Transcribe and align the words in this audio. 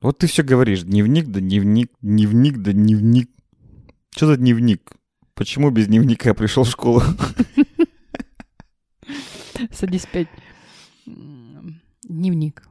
Вот 0.00 0.16
ты 0.16 0.26
все 0.26 0.42
говоришь, 0.42 0.82
дневник 0.82 1.26
да 1.28 1.40
дневник, 1.40 1.92
дневник 2.00 2.58
да 2.58 2.72
дневник. 2.72 3.30
Что 4.10 4.28
за 4.28 4.38
дневник? 4.38 4.92
Почему 5.34 5.70
без 5.70 5.88
дневника 5.88 6.30
я 6.30 6.34
пришел 6.34 6.64
в 6.64 6.70
школу? 6.70 7.02
Садись 9.72 10.06
пять. 10.06 10.28
Дневник. 12.02 12.66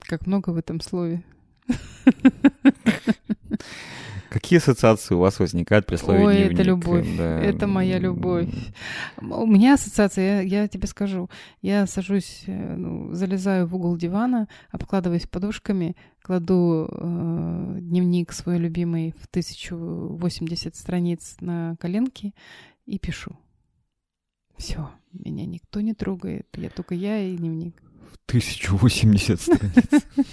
Как 0.00 0.26
много 0.26 0.50
в 0.50 0.58
этом 0.58 0.82
слове. 0.82 1.24
Какие 4.36 4.58
ассоциации 4.58 5.14
у 5.14 5.18
вас 5.20 5.38
возникают 5.38 5.86
при 5.86 5.96
слове 5.96 6.26
Ой, 6.26 6.34
дневник? 6.34 6.52
это 6.52 6.62
любовь. 6.62 7.16
Да. 7.16 7.40
Это 7.40 7.66
моя 7.66 7.98
любовь. 7.98 8.50
У 9.18 9.46
меня 9.46 9.74
ассоциация, 9.74 10.42
я, 10.42 10.60
я 10.62 10.68
тебе 10.68 10.86
скажу. 10.88 11.30
Я 11.62 11.86
сажусь, 11.86 12.42
э, 12.46 12.76
ну, 12.76 13.14
залезаю 13.14 13.66
в 13.66 13.74
угол 13.74 13.96
дивана, 13.96 14.46
обкладываюсь 14.70 15.26
подушками, 15.26 15.96
кладу 16.22 16.86
э, 16.86 17.76
дневник 17.80 18.34
свой 18.34 18.58
любимый 18.58 19.14
в 19.18 19.24
1080 19.30 20.76
страниц 20.76 21.36
на 21.40 21.76
коленки 21.80 22.34
и 22.84 22.98
пишу. 22.98 23.38
Все, 24.58 24.90
меня 25.12 25.46
никто 25.46 25.80
не 25.80 25.94
трогает. 25.94 26.46
Я 26.58 26.68
только 26.68 26.94
я 26.94 27.20
и 27.20 27.38
дневник. 27.38 27.82
1080 28.26 29.40
страниц. 29.40 30.04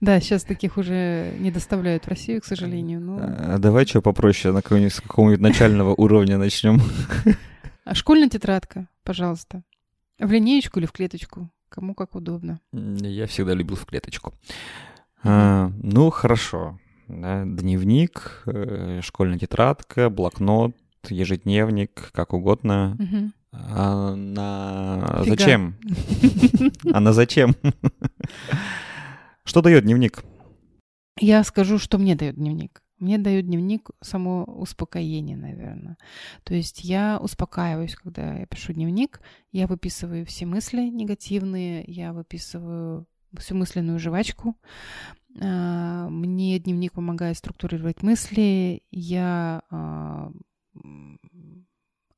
Да, 0.00 0.20
сейчас 0.20 0.42
таких 0.42 0.76
уже 0.76 1.34
не 1.38 1.50
доставляют 1.50 2.04
в 2.04 2.08
Россию, 2.08 2.42
к 2.42 2.44
сожалению. 2.44 3.00
Но... 3.00 3.16
А 3.20 3.56
давай 3.58 3.86
что 3.86 4.02
попроще, 4.02 4.52
на 4.52 4.60
какого-нибудь, 4.60 4.92
с 4.92 5.00
какого-нибудь 5.00 5.40
начального 5.40 5.94
уровня 5.96 6.36
начнем. 6.36 6.78
А 7.84 7.94
школьная 7.94 8.28
тетрадка, 8.28 8.88
пожалуйста. 9.02 9.62
В 10.18 10.30
линеечку 10.30 10.78
или 10.78 10.86
в 10.86 10.92
клеточку? 10.92 11.50
Кому 11.70 11.94
как 11.94 12.16
удобно. 12.16 12.60
Я 12.72 13.26
всегда 13.26 13.54
любил 13.54 13.76
в 13.76 13.86
клеточку. 13.86 14.34
А, 15.22 15.72
ну, 15.82 16.10
хорошо. 16.10 16.78
Да, 17.08 17.44
дневник, 17.44 18.42
э, 18.46 19.00
школьная 19.02 19.38
тетрадка, 19.38 20.10
блокнот, 20.10 20.76
ежедневник, 21.08 22.10
как 22.12 22.32
угодно. 22.32 22.96
А 23.56 24.14
на 24.14 25.22
Фига. 25.24 25.36
зачем? 25.36 25.74
А 26.92 27.00
на 27.00 27.12
зачем? 27.12 27.54
Что 29.44 29.62
дает 29.62 29.84
дневник? 29.84 30.24
Я 31.18 31.44
скажу, 31.44 31.78
что 31.78 31.98
мне 31.98 32.14
дает 32.14 32.36
дневник. 32.36 32.82
Мне 32.98 33.18
дает 33.18 33.46
дневник 33.46 33.90
само 34.00 34.44
успокоение, 34.44 35.36
наверное. 35.36 35.98
То 36.44 36.54
есть 36.54 36.84
я 36.84 37.18
успокаиваюсь, 37.20 37.96
когда 37.96 38.38
я 38.38 38.46
пишу 38.46 38.72
дневник. 38.72 39.20
Я 39.52 39.66
выписываю 39.66 40.24
все 40.24 40.46
мысли 40.46 40.88
негативные, 40.88 41.84
я 41.86 42.12
выписываю 42.12 43.06
всю 43.36 43.56
мысленную 43.56 43.98
жвачку. 43.98 44.56
А, 45.40 46.08
Мне 46.08 46.58
дневник 46.58 46.92
помогает 46.92 47.36
структурировать 47.36 48.02
мысли. 48.02 48.82
Я 48.90 49.62
а, 49.70 50.30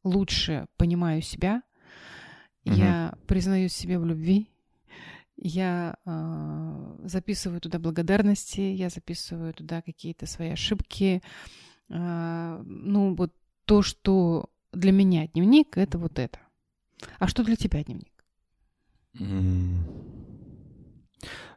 лучше 0.06 0.66
понимаю 0.76 1.20
себя. 1.22 1.62
Мгм. 2.64 2.76
Я 2.76 3.14
признаюсь 3.26 3.72
себе 3.72 3.98
в 3.98 4.06
любви. 4.06 4.48
Я 5.36 5.96
а, 6.06 6.96
записываю 7.04 7.60
туда 7.60 7.78
благодарности, 7.78 8.60
я 8.60 8.88
записываю 8.88 9.52
туда 9.52 9.82
какие-то 9.82 10.26
свои 10.26 10.50
ошибки. 10.50 11.22
А, 11.90 12.62
ну, 12.64 13.14
вот 13.14 13.34
то, 13.66 13.82
что 13.82 14.48
для 14.72 14.92
меня 14.92 15.26
дневник, 15.26 15.76
это 15.76 15.98
вот 15.98 16.18
это. 16.18 16.38
А 17.18 17.26
что 17.28 17.44
для 17.44 17.56
тебя 17.56 17.84
дневник? 17.84 18.12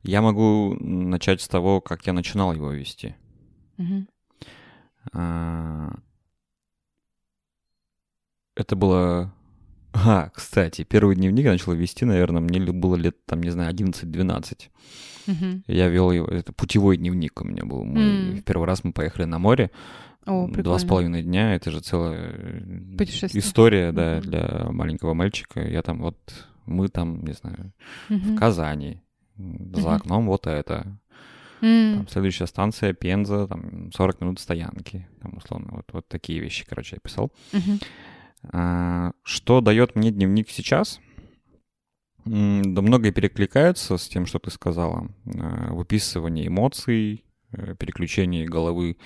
Я 0.04 0.22
могу 0.22 0.76
начать 0.80 1.42
с 1.42 1.48
того, 1.48 1.82
как 1.82 2.06
я 2.08 2.14
начинал 2.14 2.54
его 2.54 2.72
вести. 2.72 3.16
Мгм. 3.78 4.08
Это 8.60 8.76
было... 8.76 9.34
А, 9.94 10.30
кстати, 10.36 10.84
первый 10.84 11.16
дневник 11.16 11.46
я 11.46 11.52
начал 11.52 11.74
вести, 11.74 12.06
наверное, 12.06 12.42
мне 12.42 12.60
было 12.60 12.96
лет, 12.98 13.16
там, 13.26 13.42
не 13.42 13.50
знаю, 13.50 13.74
11-12. 13.74 14.70
Мгм. 15.28 15.64
Я 15.68 15.88
вел 15.88 16.12
его, 16.12 16.28
это 16.28 16.52
путевой 16.54 16.98
дневник 16.98 17.42
у 17.42 17.46
меня 17.46 17.64
был. 17.66 17.84
Мы- 17.86 18.02
М. 18.02 18.36
В 18.38 18.44
первый 18.44 18.66
раз 18.68 18.84
мы 18.84 18.92
поехали 18.92 19.24
на 19.26 19.40
море. 19.40 19.72
О, 20.26 20.48
Два 20.48 20.78
с 20.78 20.84
половиной 20.84 21.24
дня, 21.24 21.56
это 21.56 21.72
же 21.72 21.80
целая 21.80 22.34
э, 22.36 22.96
история, 23.34 23.92
да, 23.94 24.18
Мгм. 24.18 24.30
для 24.30 24.68
маленького 24.70 25.14
мальчика. 25.14 25.62
Я 25.66 25.82
там 25.82 26.02
вот, 26.02 26.18
мы 26.66 26.90
там, 26.90 27.24
не 27.24 27.34
знаю, 27.34 27.72
в 28.10 28.14
Мгм. 28.14 28.38
Казани, 28.38 29.02
м, 29.38 29.72
за 29.74 29.96
окном 29.96 30.28
вот 30.28 30.46
это. 30.48 30.98
Там 31.62 32.08
следующая 32.10 32.48
станция 32.48 32.94
Пенза, 32.94 33.48
там 33.48 33.92
40 33.94 34.22
минут 34.22 34.40
стоянки, 34.40 35.08
там 35.22 35.34
условно. 35.38 35.70
Вот, 35.72 35.86
вот 35.94 36.08
такие 36.08 36.40
вещи, 36.42 36.66
короче, 36.70 36.96
я 36.98 37.00
писал. 37.00 37.32
Мгм. 37.54 37.80
А, 38.44 39.12
Что 39.24 39.62
дает 39.62 39.96
мне 39.96 40.12
дневник 40.12 40.50
сейчас? 40.50 41.00
Да 42.26 42.82
многое 42.82 43.12
перекликается 43.12 43.98
с 43.98 44.08
тем, 44.08 44.26
что 44.26 44.40
ты 44.40 44.52
сказала. 44.52 45.10
А, 45.38 45.74
Выписывание 45.74 46.48
эмоций, 46.48 47.24
э, 47.52 47.76
переключение 47.76 48.46
головы 48.46 48.98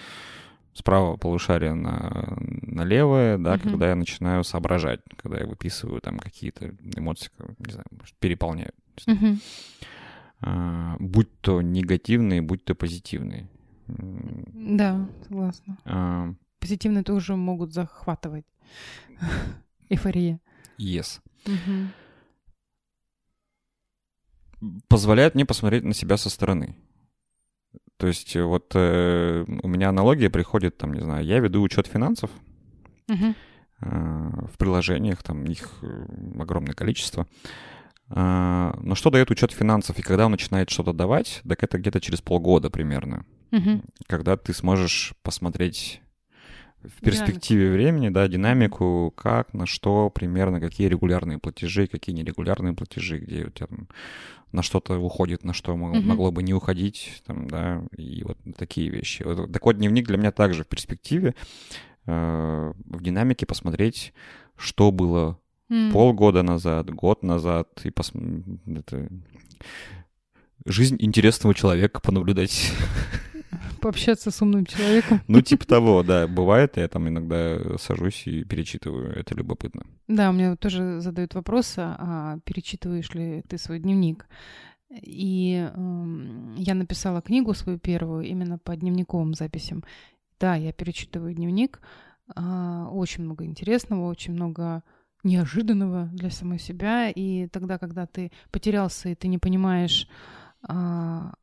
с 0.73 0.81
правого 0.81 1.17
полушария 1.17 1.73
на, 1.75 2.35
на 2.39 2.83
левое, 2.83 3.38
да, 3.38 3.53
Мгм. 3.57 3.69
когда 3.69 3.89
я 3.89 3.95
начинаю 3.95 4.44
соображать, 4.44 5.01
когда 5.17 5.38
я 5.39 5.45
выписываю 5.45 6.01
там 6.01 6.17
какие-то 6.17 6.73
эмоции, 6.95 7.29
не 7.59 7.71
знаю, 7.71 7.85
переполняют. 8.19 8.75
не 9.07 9.13
знаю. 9.13 9.38
А, 10.41 10.95
Будь 11.00 11.29
то 11.41 11.61
негативные, 11.61 12.41
будь 12.41 12.65
то 12.65 12.75
позитивные. 12.75 13.47
Да, 13.88 15.07
согласна. 15.27 15.77
а, 15.85 16.33
Позитивные 16.59 17.03
тоже 17.03 17.35
могут 17.35 17.73
захватывать. 17.73 18.45
Эйфория. 19.89 20.39
Yes. 20.79 21.19
Мгм. 21.45 21.91
позволяет 24.88 25.35
мне 25.35 25.45
посмотреть 25.45 25.84
на 25.84 25.94
себя 25.94 26.17
со 26.17 26.29
стороны. 26.29 26.75
То 27.97 28.07
есть 28.07 28.35
э, 28.35 28.44
вот 28.44 28.72
э, 28.75 29.45
у 29.47 29.67
меня 29.67 29.89
аналогия 29.89 30.29
приходит, 30.29 30.78
там, 30.78 30.94
не 30.94 31.01
знаю, 31.01 31.25
я 31.25 31.39
веду 31.39 31.62
учет 31.62 31.88
финансов 31.88 32.31
Мгм. 33.07 33.35
э, 33.81 34.45
в 34.51 34.57
приложениях, 34.57 35.22
там 35.22 35.44
их 35.45 35.79
э, 35.81 36.06
огромное 36.39 36.73
количество. 36.73 37.28
А, 38.09 38.78
но 38.81 38.95
что 38.95 39.09
дает 39.09 39.31
учет 39.31 39.51
финансов? 39.51 39.97
И 40.00 40.01
когда 40.01 40.25
он 40.25 40.31
начинает 40.31 40.69
что-то 40.69 40.94
давать, 40.94 41.41
так 41.47 41.63
это 41.63 41.78
где-то 41.78 42.00
через 42.01 42.22
полгода 42.22 42.69
примерно, 42.69 43.25
Мгм. 43.51 43.83
когда 44.07 44.38
ты 44.38 44.53
сможешь 44.53 45.13
посмотреть 45.23 46.01
в 46.83 47.01
перспективе 47.01 47.71
времени, 47.71 48.09
да, 48.09 48.27
динамику, 48.27 49.13
как, 49.16 49.53
на 49.53 49.66
что 49.66 50.09
примерно, 50.09 50.59
какие 50.59 50.88
регулярные 50.88 51.38
платежи, 51.38 51.88
какие 51.88 52.16
нерегулярные 52.16 52.73
платежи, 52.73 53.19
где 53.19 53.45
у 53.45 53.49
тебя 53.49 53.67
там 53.67 53.88
на 54.51 54.61
что-то 54.61 54.97
уходит, 54.99 55.44
на 55.44 55.53
что 55.53 55.75
могло 55.75 56.31
бы 56.31 56.44
не 56.44 56.53
уходить, 56.53 57.23
там, 57.25 57.49
да, 57.49 57.83
и 57.97 58.23
вот 58.23 58.38
такие 58.55 58.89
вещи. 58.89 59.23
Вот 59.23 59.51
такой 59.51 59.73
дневник 59.73 60.07
для 60.07 60.17
меня 60.17 60.31
также 60.31 60.63
в 60.63 60.67
перспективе, 60.67 61.33
э, 62.05 62.73
в 62.85 63.03
динамике 63.03 63.45
посмотреть, 63.45 64.13
что 64.55 64.91
было 64.91 65.39
М. 65.69 65.91
полгода 65.91 66.44
назад, 66.44 66.89
год 66.91 67.23
назад, 67.23 67.67
и 67.83 67.89
пос... 67.89 68.11
это... 68.67 69.09
жизнь 70.65 70.97
интересного 71.00 71.55
человека 71.55 72.00
понаблюдать. 72.00 72.71
Пообщаться 73.81 74.31
с 74.31 74.41
умным 74.41 74.65
человеком. 74.65 75.21
Ну, 75.27 75.41
типа 75.41 75.65
того, 75.65 76.03
да, 76.03 76.27
бывает, 76.27 76.77
я 76.77 76.87
там 76.87 77.07
иногда 77.07 77.77
сажусь 77.77 78.27
и 78.27 78.43
перечитываю, 78.43 79.11
это 79.15 79.35
любопытно. 79.35 79.83
Да, 80.07 80.31
мне 80.31 80.55
тоже 80.55 80.99
задают 81.01 81.33
вопрос, 81.33 81.73
а 81.77 82.37
перечитываешь 82.45 83.13
ли 83.13 83.43
ты 83.47 83.57
свой 83.57 83.79
дневник? 83.79 84.27
И 84.89 85.69
эм, 85.75 86.55
я 86.55 86.75
написала 86.75 87.21
книгу 87.21 87.53
свою 87.53 87.79
первую 87.79 88.25
именно 88.25 88.59
по 88.59 88.75
дневниковым 88.75 89.33
записям. 89.33 89.83
Да, 90.39 90.56
я 90.56 90.71
перечитываю 90.71 91.33
дневник. 91.33 91.79
а, 92.35 92.89
очень 92.91 93.23
много 93.23 93.45
интересного, 93.45 94.09
очень 94.09 94.33
много 94.33 94.83
неожиданного 95.23 96.09
для 96.13 96.29
самой 96.29 96.59
себя. 96.59 97.09
И 97.09 97.47
тогда, 97.47 97.77
когда 97.77 98.06
ты 98.06 98.31
потерялся 98.51 99.09
и 99.09 99.15
ты 99.15 99.27
не 99.27 99.38
понимаешь, 99.38 100.07
а, 100.61 101.33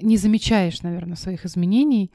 не 0.00 0.16
замечаешь, 0.16 0.82
наверное, 0.82 1.16
своих 1.16 1.44
изменений, 1.44 2.10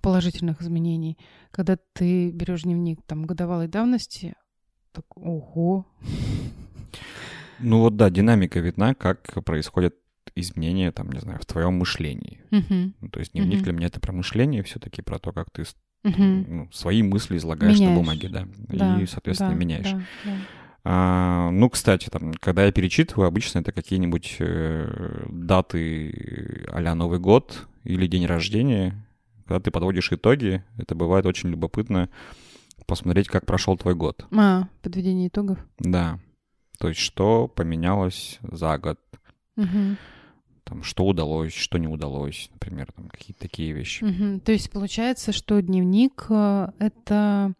положительных 0.00 0.62
изменений, 0.62 1.18
когда 1.50 1.76
ты 1.92 2.30
берешь 2.30 2.62
дневник 2.62 3.00
там 3.06 3.24
годовалой 3.26 3.68
давности, 3.68 4.34
так, 4.92 5.04
ого. 5.16 5.86
Ну 7.58 7.80
вот 7.80 7.96
да, 7.96 8.10
динамика 8.10 8.60
видна, 8.60 8.94
как 8.94 9.44
происходят 9.44 9.94
изменения, 10.34 10.92
там, 10.92 11.10
не 11.10 11.20
знаю, 11.20 11.38
в 11.40 11.46
твоем 11.46 11.74
мышлении. 11.74 12.40
Мгм. 12.50 12.94
Ну, 13.00 13.08
то 13.08 13.20
есть 13.20 13.32
дневник 13.32 13.56
Мгм. 13.56 13.64
для 13.64 13.72
меня 13.72 13.86
это 13.88 14.00
про 14.00 14.12
мышление 14.12 14.62
все-таки, 14.62 15.02
про 15.02 15.18
то, 15.18 15.32
как 15.32 15.50
ты 15.50 15.64
Мгм. 16.02 16.46
ну, 16.48 16.68
свои 16.72 17.02
мысли 17.02 17.36
излагаешь 17.36 17.78
Меняешь. 17.78 17.94
на 17.94 18.00
бумаге, 18.00 18.28
да, 18.30 18.48
Да, 18.68 19.00
и, 19.00 19.06
соответственно, 19.06 19.50
да, 19.50 19.54
меняешь. 19.56 19.92
да, 19.92 20.06
да. 20.24 20.40
А, 20.82 21.50
ну, 21.50 21.68
кстати, 21.68 22.08
там, 22.08 22.32
когда 22.34 22.64
я 22.64 22.72
перечитываю, 22.72 23.28
обычно 23.28 23.58
это 23.58 23.72
какие-нибудь 23.72 24.36
э, 24.38 25.26
даты 25.28 26.66
а 26.68 26.94
Новый 26.94 27.18
год 27.18 27.66
или 27.84 28.06
день 28.06 28.26
рождения. 28.26 29.06
Когда 29.46 29.60
ты 29.60 29.70
подводишь 29.70 30.12
итоги, 30.12 30.64
это 30.78 30.94
бывает 30.94 31.26
очень 31.26 31.50
любопытно 31.50 32.08
посмотреть, 32.86 33.28
как 33.28 33.46
прошел 33.46 33.76
твой 33.76 33.94
год. 33.94 34.26
А, 34.32 34.68
подведение 34.82 35.28
итогов. 35.28 35.58
Да. 35.78 36.18
То 36.78 36.88
есть, 36.88 37.00
что 37.00 37.46
поменялось 37.46 38.38
за 38.42 38.78
год. 38.78 38.98
Угу. 39.56 39.96
Там, 40.64 40.82
что 40.82 41.04
удалось, 41.04 41.52
что 41.52 41.78
не 41.78 41.88
удалось, 41.88 42.48
например, 42.52 42.90
там 42.92 43.08
какие-то 43.08 43.40
такие 43.40 43.72
вещи. 43.72 44.04
Угу. 44.04 44.40
То 44.40 44.52
есть 44.52 44.70
получается, 44.70 45.32
что 45.32 45.60
дневник 45.60 46.26
э,— 46.30 46.68
это 46.78 47.52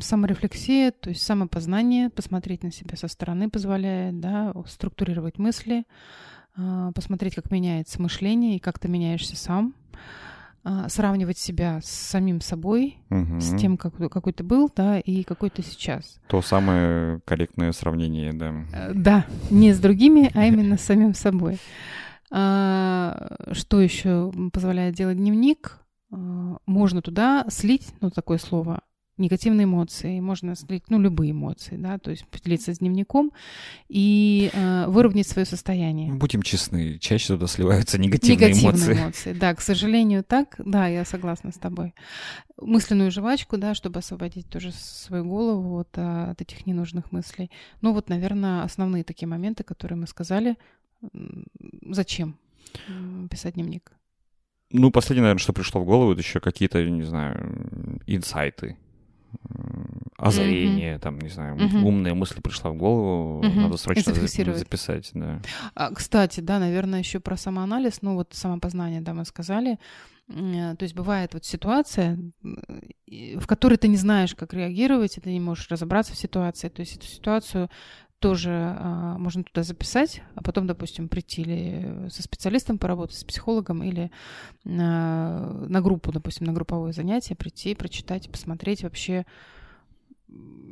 саморефлексия, 0.00 0.90
то 0.92 1.10
есть 1.10 1.22
самопознание, 1.22 2.10
посмотреть 2.10 2.62
на 2.62 2.72
себя 2.72 2.96
со 2.96 3.08
стороны 3.08 3.48
позволяет, 3.50 4.20
да, 4.20 4.52
структурировать 4.66 5.38
мысли, 5.38 5.84
а, 6.56 6.92
посмотреть, 6.92 7.34
как 7.34 7.50
меняется 7.50 8.00
мышление 8.02 8.56
и 8.56 8.58
как 8.60 8.78
ты 8.78 8.88
меняешься 8.88 9.36
сам, 9.36 9.74
а, 10.62 10.88
сравнивать 10.88 11.38
себя 11.38 11.80
с 11.82 11.88
самим 11.90 12.40
собой, 12.40 12.98
Мгм. 13.08 13.40
с 13.40 13.54
тем, 13.58 13.76
как, 13.76 13.94
какой 14.10 14.32
ты 14.32 14.42
был, 14.44 14.70
да, 14.74 14.98
и 14.98 15.22
какой 15.22 15.50
ты 15.50 15.62
сейчас. 15.62 16.20
То 16.28 16.42
самое 16.42 17.20
корректное 17.24 17.72
сравнение, 17.72 18.32
да. 18.32 18.52
Э, 18.72 18.92
Да, 18.94 19.24
не 19.50 19.72
с 19.72 19.78
другими, 19.78 20.30
а 20.34 20.44
именно 20.46 20.76
с 20.76 20.82
самим 20.82 21.14
собой. 21.14 21.58
А, 22.30 23.36
Что 23.52 23.80
еще 23.80 24.32
позволяет 24.52 24.94
делать 24.94 25.16
дневник? 25.16 25.78
Можно 26.66 27.02
туда 27.02 27.44
слить, 27.48 27.92
ну, 28.00 28.10
такое 28.10 28.38
слово, 28.38 28.82
негативные 29.20 29.64
эмоции, 29.64 30.18
можно 30.20 30.56
слить, 30.56 30.84
ну, 30.88 30.98
любые 30.98 31.32
эмоции, 31.32 31.76
да, 31.76 31.98
то 31.98 32.10
есть 32.10 32.26
поделиться 32.26 32.74
с 32.74 32.78
дневником 32.78 33.30
и 33.88 34.50
э, 34.52 34.86
выровнять 34.88 35.28
свое 35.28 35.46
состояние. 35.46 36.12
Будем 36.12 36.42
честны, 36.42 36.98
чаще 36.98 37.28
туда 37.28 37.46
сливаются 37.46 37.98
негативные, 37.98 38.52
эмоции. 38.52 38.94
эмоции. 38.94 39.32
Да, 39.32 39.54
к 39.54 39.60
сожалению, 39.60 40.24
так. 40.24 40.56
Да, 40.58 40.88
я 40.88 41.04
согласна 41.04 41.52
с 41.52 41.56
тобой. 41.56 41.94
Мысленную 42.60 43.10
жвачку, 43.10 43.56
да, 43.56 43.74
чтобы 43.74 44.00
освободить 44.00 44.48
тоже 44.48 44.72
свою 44.72 45.24
голову 45.24 45.68
вот, 45.68 45.88
а, 45.96 46.32
от 46.32 46.40
этих 46.40 46.66
ненужных 46.66 47.12
мыслей. 47.12 47.50
Ну 47.80 47.92
вот, 47.92 48.08
наверное, 48.08 48.62
основные 48.62 49.04
такие 49.04 49.28
моменты, 49.28 49.62
которые 49.62 49.98
мы 49.98 50.06
сказали. 50.06 50.56
Зачем 51.90 52.36
писать 53.30 53.54
дневник? 53.54 53.92
Ну, 54.72 54.90
последнее, 54.92 55.22
наверное, 55.22 55.40
что 55.40 55.52
пришло 55.52 55.80
в 55.80 55.84
голову, 55.84 56.12
это 56.12 56.20
еще 56.20 56.38
какие-то, 56.38 56.82
не 56.88 57.02
знаю, 57.02 58.00
инсайты, 58.06 58.76
м, 59.54 60.02
озарения, 60.16 60.98
там, 60.98 61.18
не 61.18 61.28
знаю, 61.28 61.56
Мгм. 61.56 61.84
умная 61.84 62.14
мысль 62.14 62.40
пришла 62.42 62.70
в 62.70 62.76
голову, 62.76 63.42
Мгм. 63.44 63.62
надо 63.62 63.76
срочно 63.76 64.12
записать, 64.12 65.10
да. 65.14 65.40
А, 65.74 65.92
кстати, 65.94 66.40
да, 66.40 66.58
наверное, 66.58 67.00
еще 67.00 67.20
про 67.20 67.36
самоанализ, 67.36 68.02
ну 68.02 68.14
вот 68.14 68.34
самопознание, 68.34 69.00
да, 69.00 69.14
мы 69.14 69.24
сказали. 69.24 69.78
Э, 70.28 70.74
То 70.76 70.84
есть 70.84 70.94
бывает 70.94 71.34
вот 71.34 71.44
ситуация, 71.44 72.18
в 72.42 73.46
которой 73.46 73.76
ты 73.78 73.88
не 73.88 73.96
знаешь, 73.96 74.34
как 74.34 74.54
реагировать, 74.54 75.16
и 75.16 75.20
ты 75.20 75.32
не 75.32 75.40
можешь 75.40 75.68
разобраться 75.68 76.12
в 76.12 76.18
ситуации. 76.18 76.68
То 76.68 76.80
есть 76.80 76.96
эту 76.96 77.06
ситуацию 77.06 77.68
тоже 78.20 78.50
а, 78.50 79.16
можно 79.18 79.42
туда 79.42 79.62
записать, 79.62 80.22
а 80.34 80.42
потом, 80.42 80.66
допустим, 80.66 81.08
прийти 81.08 81.42
или 81.42 82.08
со 82.10 82.22
специалистом 82.22 82.78
поработать, 82.78 83.16
с 83.16 83.24
психологом, 83.24 83.82
или 83.82 84.10
на, 84.64 85.52
на 85.68 85.80
группу, 85.80 86.12
допустим, 86.12 86.46
на 86.46 86.52
групповое 86.52 86.92
занятие 86.92 87.34
прийти, 87.34 87.74
прочитать, 87.74 88.30
посмотреть 88.30 88.82
вообще, 88.82 89.24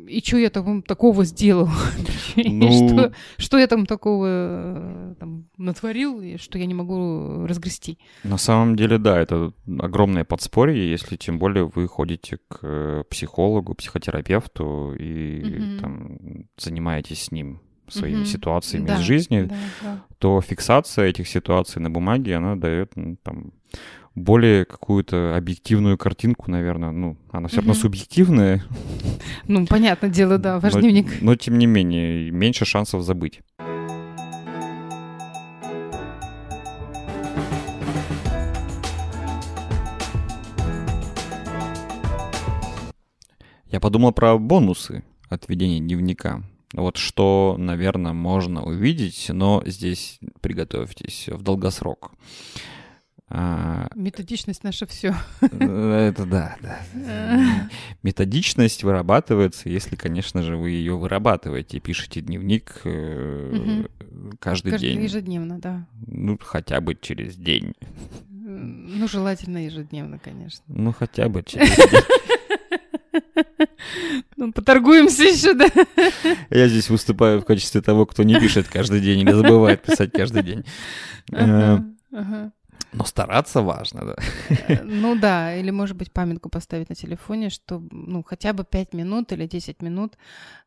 и 0.09 0.23
что 0.25 0.39
я 0.39 0.51
там 0.51 0.83
такого 0.83 1.25
сделал? 1.25 1.69
Ну, 2.37 2.71
что, 2.71 3.13
что 3.37 3.59
я 3.59 3.67
там 3.67 3.85
такого 3.85 4.27
э, 4.29 5.15
там, 5.19 5.49
натворил, 5.57 6.21
и 6.21 6.37
что 6.37 6.57
я 6.57 6.67
не 6.67 6.75
могу 6.75 7.47
разгрести? 7.47 7.99
На 8.23 8.39
самом 8.39 8.77
деле, 8.77 8.99
да, 8.99 9.19
это 9.19 9.53
огромное 9.81 10.25
подспорье, 10.25 10.89
если 10.89 11.17
тем 11.17 11.41
более 11.41 11.65
вы 11.65 11.89
ходите 11.89 12.39
к 12.49 12.61
э, 12.63 13.03
психологу, 13.11 13.75
психотерапевту 13.75 14.95
и 14.95 15.43
Мгм. 15.45 15.79
там 15.81 16.19
занимаетесь 16.57 17.25
с 17.25 17.33
ним 17.33 17.61
своими 17.91 18.19
Мгм. 18.19 18.27
ситуациями 18.27 18.87
Да, 18.87 18.95
из 18.97 19.01
жизни, 19.01 19.43
да, 19.43 19.55
да. 19.83 19.99
то 20.19 20.41
фиксация 20.41 21.07
этих 21.07 21.29
ситуаций 21.29 21.81
на 21.81 21.91
бумаге, 21.91 22.37
она 22.37 22.57
дает 22.57 22.93
ну, 22.97 23.17
там 23.23 23.53
более 24.15 24.65
какую-то 24.65 25.37
объективную 25.37 25.97
картинку, 25.97 26.51
наверное. 26.51 26.91
Ну, 26.91 27.17
она 27.31 27.47
все 27.49 27.59
равно 27.59 27.73
Мгм. 27.73 27.81
субъективная, 27.81 28.65
Ну, 29.47 29.67
понятное 29.67 30.11
дело, 30.11 30.39
да, 30.39 30.59
ваш 30.59 30.75
но, 30.75 30.81
дневник. 30.81 31.21
но 31.23 31.35
тем 31.37 31.57
не 31.59 31.67
менее, 31.67 32.31
меньше 32.31 32.65
шансов 32.65 33.03
забыть. 33.03 33.41
Я 43.71 43.81
подумал 43.81 44.13
про 44.13 44.39
бонусы 44.39 45.05
от 45.29 45.49
ведения 45.49 45.79
дневника. 45.81 46.43
Вот 46.75 46.97
что, 46.99 47.57
наверное, 47.59 48.13
можно 48.13 48.63
увидеть, 48.63 49.27
но 49.31 49.63
здесь 49.65 50.19
приготовьтесь 50.41 51.29
в 51.29 51.43
долгосрок. 51.43 52.13
А, 53.31 53.89
Методичность 53.95 54.65
наша 54.65 54.87
все. 54.87 55.15
Это 55.41 56.25
да, 56.25 56.57
да. 56.63 56.81
Методичность 58.03 58.85
вырабатывается, 58.85 59.69
если, 59.69 59.97
конечно 59.97 60.43
же, 60.43 60.57
вы 60.57 60.71
ее 60.71 60.97
вырабатываете, 60.97 61.79
пишете 61.79 62.23
дневник 62.23 62.81
э, 62.85 63.85
каждый 64.41 64.79
день. 64.79 65.03
Ежедневно, 65.03 65.59
да. 65.59 65.87
Ну, 66.07 66.39
хотя 66.41 66.81
бы 66.81 66.95
через 66.95 67.37
день. 67.37 67.75
Ну, 68.31 69.07
желательно 69.07 69.65
ежедневно, 69.65 70.19
конечно. 70.19 70.65
Ну, 70.69 70.93
хотя 70.93 71.29
бы 71.29 71.43
через 71.43 71.77
день. 71.77 72.03
Поторгуемся 74.59 75.23
еще, 75.23 75.55
да? 75.55 75.69
Я 76.51 76.67
здесь 76.67 76.91
выступаю 76.91 77.41
в 77.41 77.45
качестве 77.45 77.81
того, 77.81 78.07
кто 78.07 78.25
не 78.25 78.41
пишет 78.41 78.67
каждый 78.67 79.01
день 79.01 79.21
или 79.21 79.31
забывает 79.31 79.83
писать 79.83 80.11
каждый 80.11 80.43
день. 80.43 80.65
Э, 81.31 81.45
Ага, 81.45 81.85
ага. 82.13 82.53
Но 82.93 83.05
стараться 83.05 83.63
важно, 83.63 84.05
да. 84.05 84.17
Э, 84.67 84.83
Ну 84.83 85.15
да, 85.15 85.55
или, 85.55 85.71
может 85.71 85.97
быть, 85.97 86.11
памятку 86.11 86.49
поставить 86.49 86.89
на 86.89 86.97
телефоне, 86.97 87.51
что 87.51 87.81
ну, 87.93 88.25
хотя 88.25 88.53
бы 88.53 88.65
5 88.65 88.95
минут 88.95 89.31
или 89.31 89.47
10 89.47 89.81
минут 89.81 90.19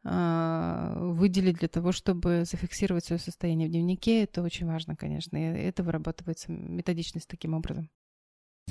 а, 0.05 0.95
выделить 0.97 1.57
для 1.57 1.67
того, 1.67 1.91
чтобы 1.91 2.45
зафиксировать 2.45 3.03
свое 3.03 3.19
состояние 3.19 3.67
в 3.67 3.71
дневнике. 3.71 4.23
Это 4.23 4.41
очень 4.41 4.67
важно, 4.67 4.95
конечно. 4.95 5.35
И 5.35 5.63
это 5.67 5.83
вырабатывается 5.83 6.49
методичность 6.49 7.27
таким 7.27 7.55
образом. 7.55 7.89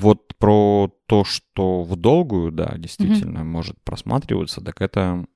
Вот 0.00 0.34
про 0.38 0.90
то, 1.06 1.24
что 1.24 1.82
в 1.82 1.96
долгую, 1.96 2.52
да, 2.52 2.74
действительно 2.78 3.44
может 3.44 3.80
просматриваться, 3.82 4.60
так 4.60 4.80
это 4.80 5.26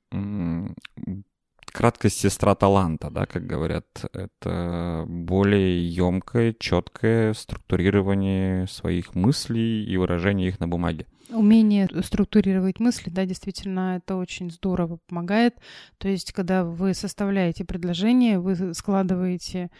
краткость 1.67 2.21
сестра 2.21 2.55
таланта, 2.55 3.11
да, 3.11 3.27
как 3.27 3.47
говорят. 3.47 3.87
Это 4.13 5.05
более 5.09 5.87
емкое, 5.89 6.55
четкое 6.59 7.35
структурирование 7.35 8.69
своих 8.69 9.15
мыслей 9.15 9.85
и 9.85 9.97
выражение 9.97 10.49
их 10.49 10.61
на 10.61 10.69
бумаге. 10.69 11.07
Умение 11.31 11.89
структурировать 12.03 12.79
мысли, 12.81 13.11
да, 13.11 13.27
действительно, 13.27 13.97
это 13.97 14.15
очень 14.17 14.51
здорово 14.51 14.99
помогает. 15.09 15.55
То 15.99 16.09
есть, 16.09 16.33
когда 16.33 16.65
вы 16.65 16.95
составляете 16.95 17.65
предложение, 17.65 18.39
вы 18.39 18.73
складываете 18.73 19.71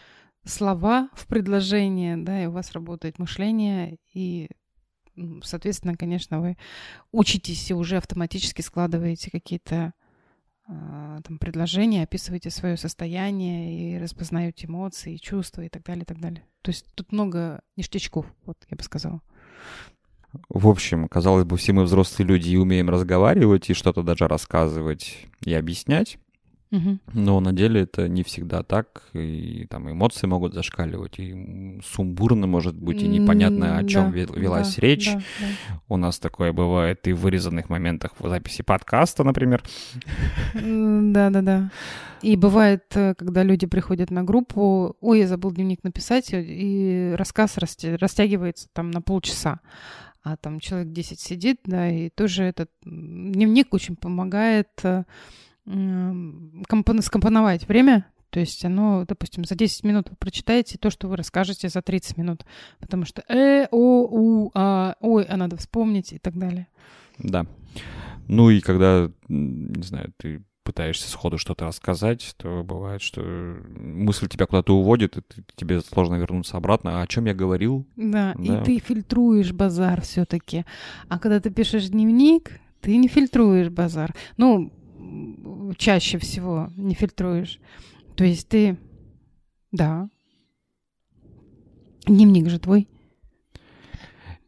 слова 0.43 1.09
в 1.13 1.27
предложение, 1.27 2.17
да, 2.17 2.43
и 2.43 2.47
у 2.47 2.51
вас 2.51 2.73
работает 2.73 3.19
мышление, 3.19 3.97
и, 4.13 4.49
соответственно, 5.43 5.95
конечно, 5.95 6.41
вы 6.41 6.57
учитесь 7.11 7.69
и 7.69 7.73
уже 7.73 7.97
автоматически 7.97 8.61
складываете 8.61 9.31
какие-то 9.31 9.93
а, 10.67 11.19
там 11.21 11.37
предложения, 11.37 12.03
описываете 12.03 12.49
свое 12.49 12.77
состояние 12.77 13.97
и 13.97 13.99
распознаете 13.99 14.67
эмоции, 14.67 15.17
чувства 15.17 15.61
и 15.61 15.69
так 15.69 15.83
далее, 15.83 16.03
и 16.03 16.05
так 16.05 16.19
далее. 16.19 16.43
То 16.61 16.71
есть 16.71 16.85
тут 16.95 17.11
много 17.11 17.61
ништячков, 17.75 18.25
вот 18.45 18.57
я 18.69 18.77
бы 18.77 18.83
сказала. 18.83 19.21
В 20.49 20.67
общем, 20.67 21.07
казалось 21.07 21.45
бы, 21.45 21.55
все 21.57 21.71
мы 21.71 21.83
взрослые 21.83 22.27
люди 22.27 22.49
и 22.49 22.57
умеем 22.57 22.89
разговаривать, 22.89 23.69
и 23.69 23.73
что-то 23.73 24.03
даже 24.03 24.27
рассказывать 24.27 25.27
и 25.45 25.53
объяснять. 25.53 26.17
Но 27.13 27.39
на 27.39 27.53
деле 27.53 27.81
это 27.81 28.07
не 28.07 28.23
всегда 28.23 28.63
так, 28.63 29.03
и 29.13 29.65
там 29.69 29.91
эмоции 29.91 30.27
могут 30.27 30.53
зашкаливать, 30.53 31.19
и 31.19 31.79
сумбурно 31.85 32.47
может 32.47 32.75
быть, 32.75 33.01
и 33.01 33.07
непонятно, 33.07 33.77
о 33.77 33.83
чем 33.83 34.11
да, 34.11 34.17
велась 34.17 34.75
да, 34.75 34.81
речь. 34.81 35.13
да, 35.13 35.21
да. 35.39 35.81
У 35.89 35.97
нас 35.97 36.19
такое 36.19 36.53
бывает 36.53 37.07
и 37.07 37.13
в 37.13 37.21
вырезанных 37.21 37.69
моментах 37.69 38.11
в 38.19 38.27
записи 38.27 38.63
подкаста, 38.63 39.23
например. 39.23 39.63
Да-да-да. 40.53 41.71
И 42.21 42.35
бывает, 42.37 42.85
э, 42.95 43.13
когда 43.15 43.43
люди 43.43 43.67
приходят 43.67 44.09
на 44.09 44.23
группу, 44.23 44.95
ой, 44.99 45.19
я 45.19 45.27
забыл 45.27 45.51
дневник 45.51 45.83
написать, 45.83 46.33
э, 46.33 46.41
и 46.41 47.13
рассказ 47.15 47.57
растягивается 47.57 48.67
там 48.73 48.89
на 48.89 49.01
полчаса. 49.01 49.59
А 50.23 50.37
там 50.37 50.59
человек 50.59 50.91
10 50.91 51.19
сидит, 51.19 51.59
да, 51.65 51.87
и 51.87 52.09
тоже 52.09 52.43
этот 52.45 52.71
дневник 52.83 53.73
очень 53.75 53.95
помогает 53.95 54.69
э, 54.81 55.03
компон- 55.65 57.01
скомпоновать 57.01 57.67
время, 57.67 58.05
то 58.29 58.39
есть 58.39 58.65
оно, 58.65 59.05
допустим, 59.07 59.45
за 59.45 59.55
10 59.55 59.83
минут 59.83 60.09
вы 60.09 60.15
прочитаете 60.17 60.77
то, 60.77 60.89
что 60.89 61.07
вы 61.07 61.15
расскажете 61.15 61.69
за 61.69 61.81
30 61.81 62.17
минут, 62.17 62.45
потому 62.79 63.05
что 63.05 63.23
э, 63.29 63.67
о, 63.71 64.03
у, 64.03 64.51
а, 64.53 64.95
ой, 64.99 65.23
а 65.23 65.37
надо 65.37 65.57
вспомнить 65.57 66.13
и 66.13 66.19
так 66.19 66.37
далее. 66.37 66.67
Да. 67.17 67.45
Ну 68.27 68.49
и 68.49 68.59
когда, 68.59 69.09
не 69.29 69.83
знаю, 69.83 70.11
ты 70.17 70.43
пытаешься 70.65 71.07
сходу 71.09 71.37
что-то 71.37 71.67
рассказать, 71.67 72.33
то 72.37 72.63
бывает, 72.63 73.01
что 73.01 73.21
мысль 73.21 74.27
тебя 74.27 74.47
куда-то 74.47 74.75
уводит, 74.75 75.15
и 75.15 75.21
тебе 75.55 75.79
сложно 75.81 76.15
вернуться 76.15 76.57
обратно. 76.57 76.99
А 76.99 77.03
о 77.03 77.07
чем 77.07 77.25
я 77.25 77.35
говорил? 77.35 77.87
Да, 77.95 78.33
да. 78.35 78.61
и 78.61 78.65
ты 78.65 78.79
фильтруешь 78.79 79.53
базар 79.53 80.01
все-таки. 80.01 80.65
А 81.07 81.19
когда 81.19 81.39
ты 81.39 81.51
пишешь 81.51 81.85
дневник, 81.87 82.59
ты 82.81 82.97
не 82.97 83.07
фильтруешь 83.07 83.69
базар. 83.69 84.13
Ну, 84.37 84.73
чаще 85.77 86.17
всего 86.17 86.69
не 86.75 86.95
фильтруешь. 86.95 87.59
То 88.15 88.23
есть 88.23 88.47
ты... 88.47 88.77
Да. 89.71 90.09
Дневник 92.05 92.49
же 92.49 92.59
твой. 92.59 92.87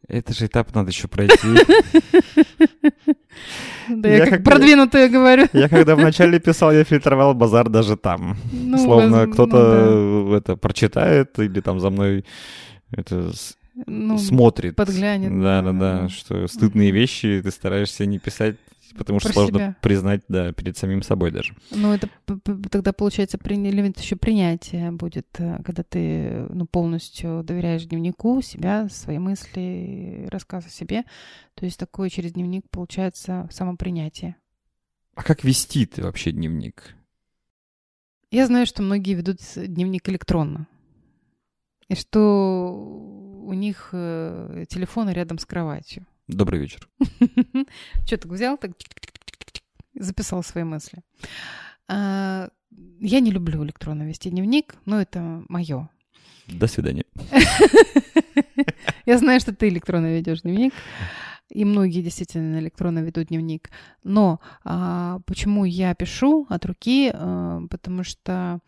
Это 0.06 0.32
же 0.32 0.46
этап 0.46 0.74
надо 0.74 0.90
еще 0.90 1.06
пройти. 1.06 1.48
Да, 3.88 4.08
я 4.08 4.26
как 4.26 4.44
продвинутая 4.44 5.08
говорю. 5.08 5.46
Я 5.52 5.68
когда 5.68 5.96
вначале 5.96 6.38
писал, 6.38 6.72
я 6.72 6.84
фильтровал 6.84 7.34
базар 7.34 7.70
даже 7.70 7.96
там. 7.96 8.36
Ну, 8.52 8.76
Словно 8.78 9.26
кто-то 9.26 9.90
ну 9.90 10.34
это 10.34 10.56
прочитает 10.56 11.38
или 11.38 11.60
там 11.60 11.80
за 11.80 11.88
мной 11.88 12.26
это 12.90 13.32
ну, 13.86 14.18
смотрит. 14.18 14.76
Подглянет. 14.76 15.30
Да, 15.40 15.62
да, 15.62 15.72
да, 15.72 16.08
что 16.08 16.46
стыдные 16.48 16.90
вещи 16.90 17.40
ты 17.42 17.50
стараешься 17.50 18.04
не 18.06 18.18
писать 18.18 18.56
потому 18.96 19.20
что 19.20 19.28
Про 19.28 19.34
сложно 19.34 19.58
себя. 19.58 19.76
признать, 19.82 20.22
да, 20.28 20.52
перед 20.52 20.76
самим 20.76 21.02
собой 21.02 21.30
даже. 21.30 21.54
Ну, 21.70 21.92
это 21.92 22.08
тогда, 22.70 22.92
получается, 22.92 23.38
элемент 23.42 23.98
еще 23.98 24.16
принятия 24.16 24.90
будет, 24.90 25.28
э, 25.38 25.62
когда 25.64 25.82
ты 25.82 26.46
ну, 26.50 26.66
полностью 26.66 27.42
доверяешь 27.44 27.84
дневнику 27.84 28.40
себя, 28.42 28.88
свои 28.88 29.18
мысли, 29.18 30.28
рассказ 30.30 30.66
о 30.66 30.70
себе. 30.70 31.04
То 31.54 31.64
есть 31.64 31.78
такое 31.78 32.08
через 32.08 32.32
дневник 32.32 32.64
получается 32.70 33.48
самопринятие. 33.50 34.36
А 35.14 35.22
как 35.22 35.42
вести 35.44 35.86
ты 35.86 36.02
вообще 36.02 36.30
дневник? 36.30 36.94
Я 38.30 38.46
знаю, 38.46 38.66
что 38.66 38.82
многие 38.82 39.14
ведут 39.14 39.38
дневник 39.56 40.08
электронно. 40.08 40.68
И 41.88 41.94
что 41.94 42.74
у 43.48 43.52
них 43.54 43.88
э, 43.92 44.66
телефоны 44.68 45.10
рядом 45.10 45.38
с 45.38 45.46
кроватью. 45.46 46.06
Добрый 46.28 46.60
вечер. 46.60 46.86
Что 48.06 48.18
так 48.18 48.26
взял, 48.26 48.58
так 48.58 48.72
записал 49.94 50.42
свои 50.42 50.62
мысли. 50.62 51.02
А, 51.88 52.50
я 53.00 53.20
не 53.20 53.30
люблю 53.30 53.64
электронно 53.64 54.02
вести 54.02 54.28
дневник, 54.28 54.74
но 54.84 55.00
это 55.00 55.42
мое. 55.48 55.88
До 56.46 56.66
свидания. 56.66 57.04
Я 59.06 59.16
знаю, 59.18 59.40
что 59.40 59.54
ты 59.54 59.68
электронно 59.68 60.16
ведешь 60.16 60.42
дневник, 60.42 60.74
и 61.48 61.64
многие 61.64 62.02
действительно 62.02 62.58
электронно 62.58 62.98
ведут 62.98 63.28
дневник. 63.28 63.70
Но 64.04 64.40
а, 64.64 65.20
почему 65.24 65.64
я 65.64 65.94
пишу 65.94 66.46
от 66.50 66.66
руки? 66.66 67.10
А, 67.12 67.62
потому 67.70 68.04
что 68.04 68.60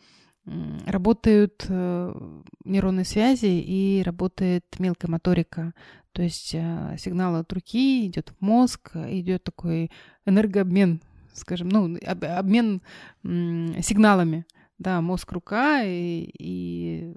работают 0.87 1.65
э, 1.69 2.41
нейронные 2.65 3.05
связи 3.05 3.47
и 3.47 4.03
работает 4.05 4.65
мелкая 4.79 5.11
моторика. 5.11 5.75
То 6.13 6.23
есть 6.23 6.55
э, 6.55 6.97
сигнал 6.99 7.37
от 7.37 7.53
руки 7.53 8.07
идет 8.07 8.31
в 8.31 8.45
мозг, 8.45 8.93
идет 8.95 9.45
такой 9.45 9.91
энергообмен, 10.27 11.03
скажем, 11.35 11.69
ну, 11.69 11.97
обмен 12.05 12.83
сигналами. 13.23 14.47
Да, 14.79 15.03
мозг-рука 15.03 15.83
и, 15.85 16.31
и 16.39 17.15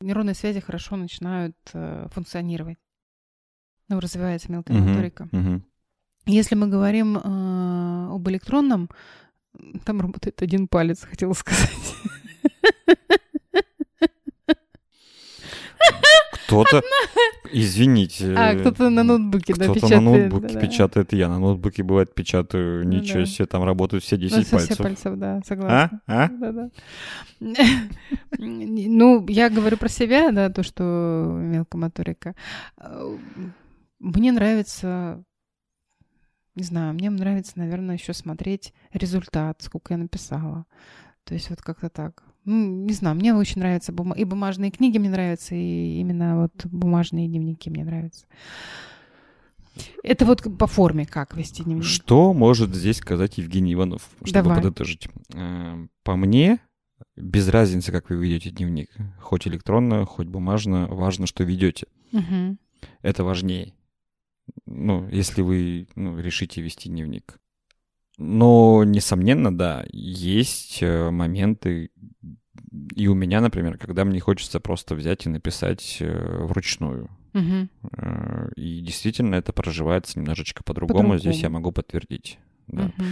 нейронные 0.00 0.34
связи 0.34 0.60
хорошо 0.60 0.96
начинают 0.96 1.56
э, 1.72 2.08
функционировать. 2.10 2.78
Ну, 3.88 4.00
развивается 4.00 4.50
мелкая 4.50 4.76
uh-huh, 4.76 4.88
моторика. 4.88 5.28
Uh-huh. 5.32 5.62
Если 6.26 6.56
мы 6.56 6.66
говорим 6.66 7.16
э, 7.16 8.08
об 8.12 8.28
электронном, 8.28 8.90
там 9.84 10.00
работает 10.00 10.42
один 10.42 10.68
палец, 10.68 11.02
хотела 11.08 11.32
сказать. 11.32 11.70
Кто-то, 16.46 16.82
извините. 17.52 18.34
А, 18.34 18.54
кто-то 18.54 18.88
на 18.88 19.02
ноутбуке, 19.02 19.54
да, 19.54 19.66
печатает. 19.66 19.78
Кто-то 19.78 19.94
на 19.94 20.00
ноутбуке 20.00 20.54
да, 20.54 20.60
печатает, 20.60 21.12
я 21.12 21.28
на 21.28 21.38
ноутбуке, 21.38 21.82
бывает, 21.82 22.14
печатаю, 22.14 22.84
ну 22.84 22.90
ничего 22.90 23.20
да. 23.20 23.26
себе, 23.26 23.46
там 23.46 23.64
работают 23.64 24.02
все 24.02 24.16
10 24.16 24.36
ну, 24.36 24.44
пальцев. 24.50 24.74
Все 24.74 24.82
пальцев, 24.82 25.16
да, 25.16 25.40
согласна. 25.46 26.00
А? 26.06 26.24
А? 26.24 26.28
Да, 26.28 26.52
да. 26.52 26.70
Ну, 28.38 29.26
я 29.28 29.50
говорю 29.50 29.76
про 29.76 29.88
себя, 29.88 30.32
да, 30.32 30.48
то, 30.48 30.62
что 30.62 30.82
мелкомоторика. 31.38 32.34
Мне 33.98 34.32
нравится 34.32 35.22
не 36.58 36.64
знаю, 36.64 36.92
мне 36.92 37.08
нравится, 37.08 37.52
наверное, 37.54 37.94
еще 37.94 38.12
смотреть 38.12 38.74
результат, 38.92 39.62
сколько 39.62 39.94
я 39.94 39.98
написала. 39.98 40.66
То 41.22 41.34
есть 41.34 41.50
вот 41.50 41.62
как-то 41.62 41.88
так. 41.88 42.24
Ну, 42.44 42.84
не 42.86 42.92
знаю, 42.92 43.16
мне 43.16 43.34
очень 43.34 43.60
нравятся 43.60 43.92
бум... 43.92 44.12
и 44.12 44.24
бумажные 44.24 44.70
книги 44.70 44.98
мне 44.98 45.10
нравятся, 45.10 45.54
и 45.54 46.00
именно 46.00 46.42
вот 46.42 46.66
бумажные 46.66 47.28
дневники 47.28 47.68
мне 47.70 47.84
нравятся. 47.84 48.26
Это 50.02 50.24
вот 50.24 50.42
по 50.58 50.66
форме 50.66 51.06
как 51.06 51.36
вести 51.36 51.62
дневник. 51.62 51.84
Что 51.84 52.32
может 52.32 52.74
здесь 52.74 52.96
сказать 52.96 53.38
Евгений 53.38 53.74
Иванов, 53.74 54.08
чтобы 54.24 54.44
Давай. 54.44 54.56
подытожить? 54.58 55.08
Э, 55.34 55.86
по 56.02 56.16
мне, 56.16 56.58
без 57.16 57.48
разницы, 57.48 57.92
как 57.92 58.10
вы 58.10 58.16
ведете 58.16 58.50
дневник, 58.50 58.90
хоть 59.20 59.46
электронно, 59.46 60.04
хоть 60.04 60.26
бумажно, 60.26 60.86
важно, 60.86 61.26
что 61.26 61.44
ведете. 61.44 61.86
Угу. 62.12 62.56
Это 63.02 63.24
важнее. 63.24 63.74
Ну, 64.66 65.08
если 65.10 65.42
вы 65.42 65.88
ну, 65.94 66.18
решите 66.18 66.62
вести 66.62 66.88
дневник. 66.88 67.38
Но, 68.18 68.82
несомненно, 68.84 69.56
да, 69.56 69.86
есть 69.92 70.82
э, 70.82 71.10
моменты, 71.10 71.90
и 72.96 73.06
у 73.06 73.14
меня, 73.14 73.40
например, 73.40 73.78
когда 73.78 74.04
мне 74.04 74.18
хочется 74.18 74.58
просто 74.58 74.96
взять 74.96 75.26
и 75.26 75.28
написать 75.28 75.98
э, 76.00 76.44
вручную. 76.44 77.10
Угу. 77.34 77.68
И 78.56 78.80
действительно 78.80 79.36
это 79.36 79.52
проживается 79.52 80.18
немножечко 80.18 80.64
по-другому. 80.64 80.98
по-другому. 80.98 81.18
Здесь 81.18 81.42
я 81.42 81.50
могу 81.50 81.70
подтвердить. 81.70 82.38
Да. 82.66 82.86
Угу. 82.86 83.04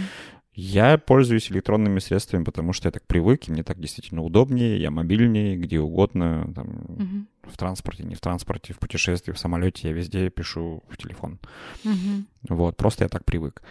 Я 0.59 0.97
пользуюсь 0.97 1.51
электронными 1.51 1.99
средствами, 1.99 2.43
потому 2.43 2.73
что 2.73 2.87
я 2.87 2.91
так 2.91 3.05
привык, 3.05 3.47
и 3.47 3.51
мне 3.51 3.63
так 3.63 3.79
действительно 3.79 4.23
удобнее, 4.23 4.81
я 4.81 4.89
мобильнее, 4.89 5.55
где 5.55 5.79
угодно, 5.79 6.51
там, 6.53 6.67
угу. 6.67 7.25
в 7.43 7.57
транспорте, 7.57 8.03
не 8.03 8.15
в 8.15 8.21
транспорте, 8.21 8.73
в 8.73 8.79
путешествии, 8.79 9.31
в 9.31 9.39
самолете, 9.39 9.87
я 9.87 9.93
везде 9.93 10.29
пишу 10.31 10.83
в 10.89 10.97
телефон. 10.97 11.39
Угу. 11.85 12.55
Вот, 12.55 12.75
просто 12.75 13.05
я 13.05 13.09
так 13.09 13.23
привык. 13.23 13.61
А, 13.61 13.67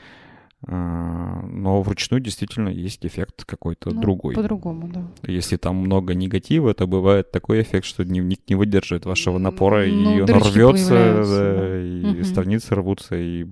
но 0.67 1.81
вручную 1.83 2.21
действительно 2.21 2.69
есть 2.69 3.07
эффект 3.07 3.45
какой-то 3.45 3.95
ну, 3.95 4.01
другой. 4.01 4.35
По-другому, 4.35 4.89
да. 4.89 5.07
Если 5.23 5.57
там 5.57 5.77
много 5.77 6.15
негатива, 6.15 6.75
то 6.75 6.89
бывает 6.89 7.31
такой 7.31 7.63
эффект, 7.63 7.87
что 7.87 8.05
дневник 8.05 8.41
не 8.49 8.57
выдержит 8.57 9.07
вашего 9.07 9.39
напора, 9.39 9.87
ну, 9.87 10.17
и 10.17 10.21
он 10.21 10.29
рвется, 10.29 10.89
да, 10.91 11.25
да. 11.25 11.81
и 11.81 12.17
угу. 12.17 12.25
страницы 12.25 12.75
рвутся, 12.75 13.17
и 13.17 13.47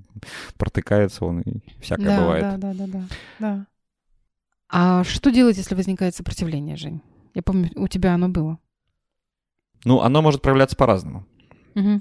протыкается 0.58 1.24
он, 1.24 1.42
и 1.42 1.60
всякое 1.80 2.06
да, 2.06 2.20
бывает. 2.20 2.42
Да, 2.42 2.56
да, 2.56 2.74
да, 2.74 2.86
да, 2.86 3.02
да. 3.38 3.66
А 4.68 5.04
что 5.04 5.30
делать, 5.30 5.56
если 5.56 5.76
возникает 5.76 6.16
сопротивление, 6.16 6.76
Жень? 6.76 7.00
Я 7.34 7.42
помню, 7.42 7.70
у 7.76 7.86
тебя 7.86 8.14
оно 8.14 8.28
было. 8.28 8.58
Ну, 9.84 10.00
оно 10.00 10.20
может 10.20 10.42
проявляться 10.42 10.74
по-разному. 10.74 11.26
Угу. 11.76 12.00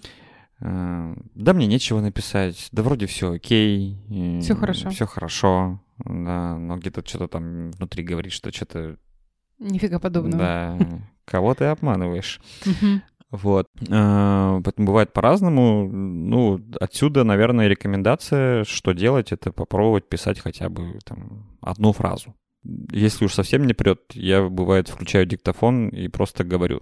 Э, 0.66 1.14
да, 1.36 1.54
мне 1.54 1.68
нечего 1.68 2.00
написать, 2.00 2.70
да 2.72 2.84
вроде 2.84 3.06
все 3.06 3.34
окей. 3.34 3.98
Все 4.42 4.56
хорошо. 4.56 4.90
Все 4.90 5.06
хорошо, 5.06 5.82
да, 5.98 6.58
но 6.58 6.78
где-то 6.78 7.06
что-то 7.06 7.28
там 7.28 7.72
внутри 7.72 8.04
говорит, 8.04 8.32
что 8.32 8.52
что-то... 8.52 8.98
Нифига 9.60 10.00
подобного. 10.00 10.38
Да, 10.38 10.80
кого 11.26 11.54
ты 11.54 11.66
обманываешь. 11.66 12.40
Вот. 13.30 13.68
Поэтому 13.80 14.88
бывает 14.88 15.12
по-разному. 15.12 15.90
Ну, 15.92 16.62
отсюда, 16.80 17.24
наверное, 17.24 17.68
рекомендация, 17.68 18.64
что 18.64 18.94
делать, 18.94 19.32
это 19.32 19.52
попробовать 19.52 20.08
писать 20.08 20.40
хотя 20.40 20.70
бы 20.70 21.00
там 21.04 21.58
одну 21.60 21.94
фразу. 21.94 22.36
Если 22.92 23.26
уж 23.26 23.34
совсем 23.34 23.66
не 23.66 23.74
прет, 23.74 24.02
я, 24.14 24.48
бывает, 24.48 24.88
включаю 24.88 25.26
диктофон 25.26 25.90
и 25.90 26.08
просто 26.10 26.44
говорю 26.44 26.82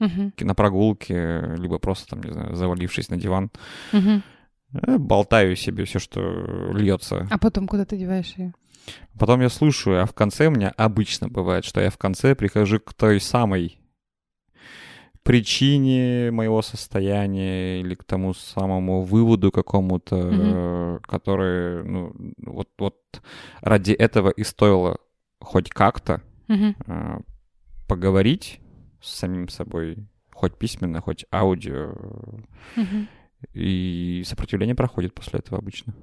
угу. 0.00 0.32
на 0.40 0.54
прогулке, 0.54 1.54
либо 1.56 1.78
просто 1.78 2.10
там, 2.10 2.22
не 2.22 2.32
знаю, 2.32 2.56
завалившись 2.56 3.10
на 3.10 3.16
диван. 3.16 3.50
Угу. 3.92 4.98
Болтаю 4.98 5.56
себе 5.56 5.84
все, 5.84 5.98
что 5.98 6.20
льется. 6.72 7.28
А 7.30 7.38
потом 7.38 7.66
куда 7.68 7.84
ты 7.84 7.96
деваешь 7.96 8.34
ее? 8.36 8.52
Потом 9.18 9.40
я 9.40 9.48
слушаю, 9.48 10.02
а 10.02 10.06
в 10.06 10.14
конце 10.14 10.46
у 10.46 10.50
меня 10.50 10.72
обычно 10.76 11.28
бывает, 11.28 11.64
что 11.64 11.80
я 11.80 11.90
в 11.90 11.98
конце 11.98 12.34
прихожу 12.34 12.80
к 12.80 12.94
той 12.94 13.20
самой 13.20 13.78
причине 15.22 16.30
моего 16.30 16.62
состояния 16.62 17.80
или 17.80 17.94
к 17.94 18.04
тому 18.04 18.32
самому 18.32 19.02
выводу 19.02 19.52
какому-то, 19.52 20.16
Мгм. 20.16 21.00
который, 21.00 21.84
ну, 21.84 22.12
вот, 22.38 22.68
вот 22.78 22.96
ради 23.60 23.92
этого 23.92 24.30
и 24.30 24.44
стоило 24.44 24.98
хоть 25.40 25.68
как-то 25.68 26.22
э, 26.48 26.72
поговорить 27.86 28.60
с 29.00 29.10
самим 29.10 29.48
собой, 29.48 30.06
хоть 30.32 30.58
письменно, 30.58 31.00
хоть 31.00 31.24
аудио, 31.32 31.94
Мгм. 32.76 33.08
и 33.54 34.22
сопротивление 34.26 34.74
проходит 34.74 35.14
после 35.14 35.38
этого 35.40 35.58
обычно. 35.58 35.94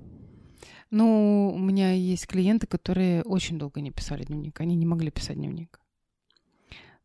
Ну, 0.90 1.52
у 1.54 1.60
меня 1.60 1.92
есть 1.92 2.28
клиенты, 2.28 2.66
которые 2.66 3.22
очень 3.24 3.60
долго 3.60 3.82
не 3.82 3.92
писали 3.92 4.24
дневник. 4.24 4.60
Они 4.62 4.76
не 4.76 4.86
могли 4.86 5.12
писать 5.12 5.36
дневник. 5.36 5.80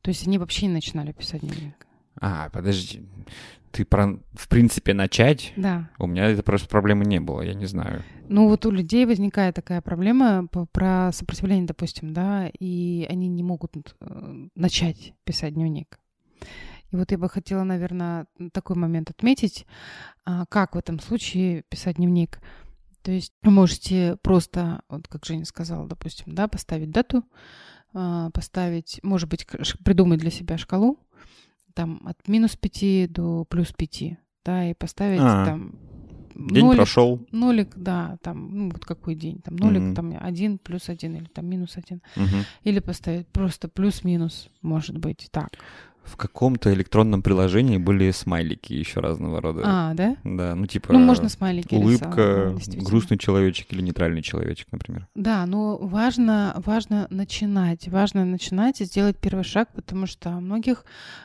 То 0.03 0.09
есть 0.11 0.27
они 0.27 0.39
вообще 0.39 0.67
не 0.67 0.73
начинали 0.75 1.13
писать 1.13 1.41
дневник. 1.41 1.87
А, 2.21 2.49
подожди, 2.51 3.03
ты 3.73 3.85
про, 3.85 4.19
в 4.35 4.49
принципе, 4.49 4.95
начать? 4.95 5.53
Да. 5.57 5.91
У 5.99 6.07
меня 6.07 6.27
это 6.27 6.43
просто 6.43 6.69
проблемы 6.69 7.05
не 7.05 7.21
было, 7.21 7.43
я 7.43 7.55
не 7.55 7.67
знаю. 7.67 8.03
Ну, 8.29 8.49
вот 8.49 8.67
у 8.67 8.71
людей 8.71 9.07
возникает 9.07 9.55
такая 9.55 9.81
проблема 9.81 10.47
про 10.73 11.11
сопротивление, 11.13 11.67
допустим, 11.67 12.13
да, 12.13 12.51
и 12.59 13.07
они 13.09 13.29
не 13.29 13.43
могут 13.43 13.97
э, 14.01 14.47
начать 14.55 15.15
писать 15.25 15.55
дневник. 15.55 15.99
И 16.91 16.97
вот 16.97 17.11
я 17.11 17.19
бы 17.19 17.29
хотела, 17.29 17.65
наверное, 17.65 18.27
такой 18.53 18.77
момент 18.77 19.11
отметить, 19.11 19.67
а, 20.25 20.45
как 20.47 20.75
в 20.75 20.79
этом 20.79 21.01
случае 21.01 21.63
писать 21.69 21.97
дневник. 21.97 22.39
То 23.03 23.11
есть 23.11 23.33
вы 23.43 23.51
можете 23.51 24.17
просто, 24.23 24.83
вот 24.89 25.09
как 25.09 25.25
Женя 25.25 25.45
сказала, 25.45 25.89
допустим, 25.89 26.35
да, 26.35 26.49
поставить 26.49 26.91
дату, 26.91 27.25
а, 27.95 28.31
поставить, 28.31 29.01
может 29.03 29.29
быть, 29.29 29.47
придумать 29.85 30.21
для 30.21 30.31
себя 30.31 30.59
шкалу, 30.59 30.99
там 31.75 32.03
от 32.05 32.29
минус 32.29 32.57
5 32.57 33.13
до 33.13 33.45
плюс 33.45 33.73
5, 33.73 34.19
да, 34.45 34.71
и 34.71 34.75
поставить 34.75 35.21
А, 35.21 35.45
там 35.45 35.79
День 36.35 36.65
нолик, 36.65 36.77
прошел. 36.77 37.21
Нолик, 37.31 37.73
да, 37.77 38.17
там, 38.23 38.57
ну, 38.57 38.71
вот 38.71 38.85
какой 38.85 39.15
день, 39.15 39.41
там 39.43 39.57
нолик, 39.57 39.83
Мгм. 39.83 39.95
там 39.95 40.19
один, 40.21 40.59
плюс 40.59 40.89
один, 40.89 41.17
или 41.17 41.25
там 41.25 41.47
минус 41.47 41.77
один. 41.77 42.03
Мгм. 42.17 42.45
Или 42.65 42.81
поставить 42.81 43.29
просто 43.29 43.69
плюс-минус, 43.69 44.49
может 44.63 44.97
быть, 44.99 45.29
так. 45.31 45.51
В 46.05 46.17
каком-то 46.17 46.73
электронном 46.73 47.23
приложении 47.23 47.79
были 47.79 48.11
смайлики 48.11 48.73
еще 48.73 49.01
разного 49.01 49.41
рода. 49.41 49.63
А, 49.65 49.95
да? 49.95 50.17
Да, 50.25 50.55
ну 50.55 50.67
типа 50.67 50.93
Ну, 50.93 50.99
можно 50.99 51.29
смайлики 51.29 51.75
рисовать, 51.75 52.03
улыбка, 52.03 52.53
действительно. 52.57 52.89
грустный 52.89 53.19
человечек 53.19 53.73
или 53.73 53.81
нейтральный 53.83 54.23
человечек, 54.23 54.67
например. 54.73 55.07
Да, 55.15 55.47
но 55.47 55.79
важно, 55.79 56.61
важно 56.65 57.07
начинать, 57.11 57.89
важно 57.89 58.25
начинать 58.25 58.81
и 58.81 58.85
сделать 58.85 59.17
первый 59.17 59.45
шаг, 59.45 59.69
потому 59.75 60.07
что 60.07 60.31
многих, 60.31 60.85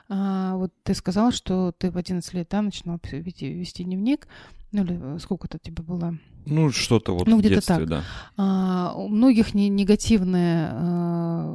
а, 0.10 0.56
вот 0.56 0.72
ты 0.84 0.94
сказал, 0.94 1.32
что 1.32 1.72
ты 1.72 1.92
в 1.92 1.98
11 1.98 2.34
лет, 2.34 2.48
да, 2.52 2.62
начинал 2.62 3.00
вести, 3.12 3.52
вести 3.52 3.84
дневник, 3.84 4.28
ну 4.72 4.84
или 4.84 5.18
сколько-то 5.20 5.58
тебе 5.60 5.84
было, 5.84 6.18
Ну, 6.50 6.72
что-то 6.72 7.14
вот 7.14 7.28
Ну, 7.28 7.38
в 7.38 7.42
детстве, 7.42 7.76
так. 7.76 7.88
да. 7.88 8.04
А, 8.38 8.94
у 8.96 9.08
многих 9.08 9.54
не- 9.54 9.70
негативные 9.70 10.70
а, 10.72 11.46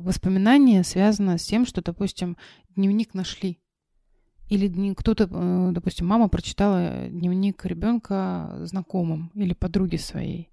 воспоминания 0.00 0.84
связаны 0.84 1.38
с 1.38 1.44
тем, 1.44 1.66
что, 1.66 1.82
допустим, 1.82 2.36
дневник 2.76 3.14
нашли. 3.14 3.58
Или 4.48 4.94
кто-то, 4.94 5.28
э, 5.30 5.70
допустим, 5.72 6.06
мама 6.06 6.28
прочитала 6.28 7.08
дневник 7.08 7.64
ребенка 7.66 8.58
знакомым 8.62 9.30
или 9.34 9.52
подруге 9.52 9.98
своей. 9.98 10.48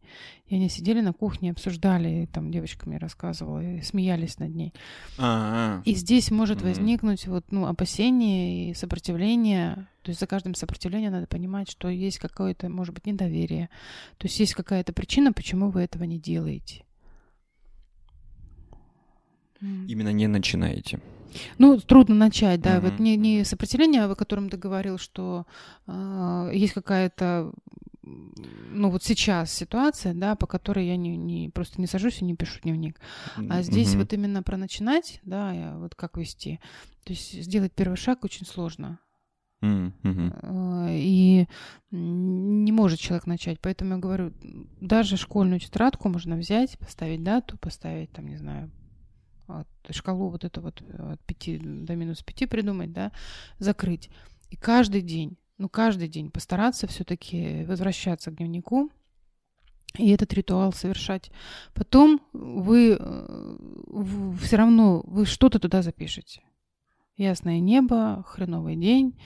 И 0.48 0.56
они 0.56 0.70
сидели 0.70 1.02
на 1.02 1.14
кухне, 1.14 1.52
обсуждали, 1.52 2.24
и 2.24 2.26
там 2.28 2.52
девочка 2.52 2.88
мне 2.88 2.98
рассказывала, 2.98 3.64
и 3.64 3.82
смеялись 3.82 4.38
над 4.38 4.54
ней. 4.54 4.74
А, 5.18 5.82
И 5.86 5.96
здесь 5.96 6.30
может 6.30 6.58
Мгм. 6.58 6.68
возникнуть 6.68 7.26
вот, 7.28 7.46
ну, 7.52 7.66
опасение 7.66 8.70
и 8.70 8.74
сопротивление. 8.74 9.88
То 10.04 10.10
есть 10.10 10.20
за 10.20 10.28
каждым 10.28 10.54
сопротивлением 10.56 11.14
надо 11.14 11.26
понимать, 11.26 11.72
что 11.72 11.90
есть 11.90 12.20
какое-то, 12.20 12.70
может 12.70 12.94
быть, 12.94 13.08
недоверие. 13.08 13.70
То 14.18 14.28
есть 14.28 14.40
есть 14.40 14.54
какая-то 14.54 14.94
причина, 14.94 15.34
почему 15.34 15.72
вы 15.72 15.82
этого 15.82 16.04
не 16.04 16.20
делаете. 16.20 16.84
Именно 19.62 20.10
не 20.14 20.28
начинаете. 20.28 21.00
Ну, 21.58 21.78
трудно 21.80 22.16
начать, 22.16 22.62
да. 22.62 22.78
Мгм, 22.78 22.90
Вот 22.90 23.00
не, 23.00 23.18
не 23.18 23.44
сопротивление, 23.44 24.04
о 24.04 24.16
котором 24.16 24.50
ты 24.50 24.58
говорил, 24.58 24.98
что 24.98 25.46
а, 25.88 26.50
есть 26.52 26.74
какая-то, 26.74 27.52
ну 28.04 28.90
вот 28.90 29.04
сейчас 29.04 29.52
ситуация, 29.52 30.14
да, 30.14 30.36
по 30.36 30.48
которой 30.48 30.86
я 30.88 30.96
не, 30.96 31.18
не- 31.18 31.50
просто 31.50 31.82
не 31.82 31.88
сажусь 31.88 32.22
и 32.22 32.26
не 32.26 32.36
пишу 32.36 32.62
дневник. 32.62 33.00
А 33.50 33.62
здесь 33.62 33.90
Мгм. 33.92 34.00
вот 34.00 34.14
именно 34.14 34.44
про 34.44 34.58
начинать, 34.58 35.20
да, 35.24 35.76
вот 35.78 35.96
как 35.96 36.18
вести. 36.18 36.60
То 37.04 37.14
есть 37.14 37.34
сделать 37.44 37.74
первый 37.74 37.96
шаг 37.98 38.24
очень 38.24 38.46
сложно. 38.46 39.00
Э, 40.44 40.88
И 40.92 41.48
не 41.92 42.72
может 42.72 43.00
человек 43.00 43.26
начать. 43.28 43.60
Поэтому 43.60 43.94
я 43.96 43.98
говорю, 44.00 44.34
даже 44.82 45.18
школьную 45.18 45.60
тетрадку 45.60 46.10
можно 46.10 46.36
взять, 46.36 46.78
поставить 46.78 47.24
дату, 47.24 47.58
поставить, 47.58 48.12
там, 48.12 48.28
не 48.28 48.38
знаю, 48.38 48.70
шкалу 49.92 50.30
вот 50.30 50.44
эту 50.44 50.62
вот 50.62 50.82
э, 50.82 51.14
от 51.14 51.22
5 51.26 51.86
до 51.86 51.96
минус 51.96 52.22
5 52.24 52.50
придумать, 52.50 52.92
да, 52.92 53.12
закрыть. 53.60 54.10
И 54.50 54.56
каждый 54.56 55.02
день, 55.02 55.38
ну, 55.58 55.70
каждый 55.70 56.08
день 56.08 56.32
постараться 56.32 56.88
все-таки 56.88 57.64
возвращаться 57.66 58.32
к 58.32 58.36
дневнику, 58.36 58.90
и 59.98 60.10
этот 60.10 60.34
ритуал 60.34 60.74
совершать. 60.74 61.32
Потом 61.74 62.22
вы 62.34 63.00
все 64.42 64.58
равно, 64.58 65.02
вы 65.06 65.26
что-то 65.26 65.60
туда 65.60 65.82
запишете. 65.82 66.42
Ясное 67.18 67.60
небо, 67.60 68.26
хреновый 68.28 68.76
день, 68.76 69.18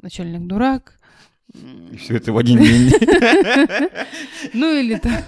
начальник 0.00 0.46
дурак. 0.46 1.00
И 1.52 1.96
все 1.96 2.16
это 2.16 2.32
в 2.32 2.38
один 2.38 2.60
день. 2.60 2.92
Ну 4.52 4.72
или 4.72 4.96
так. 4.96 5.24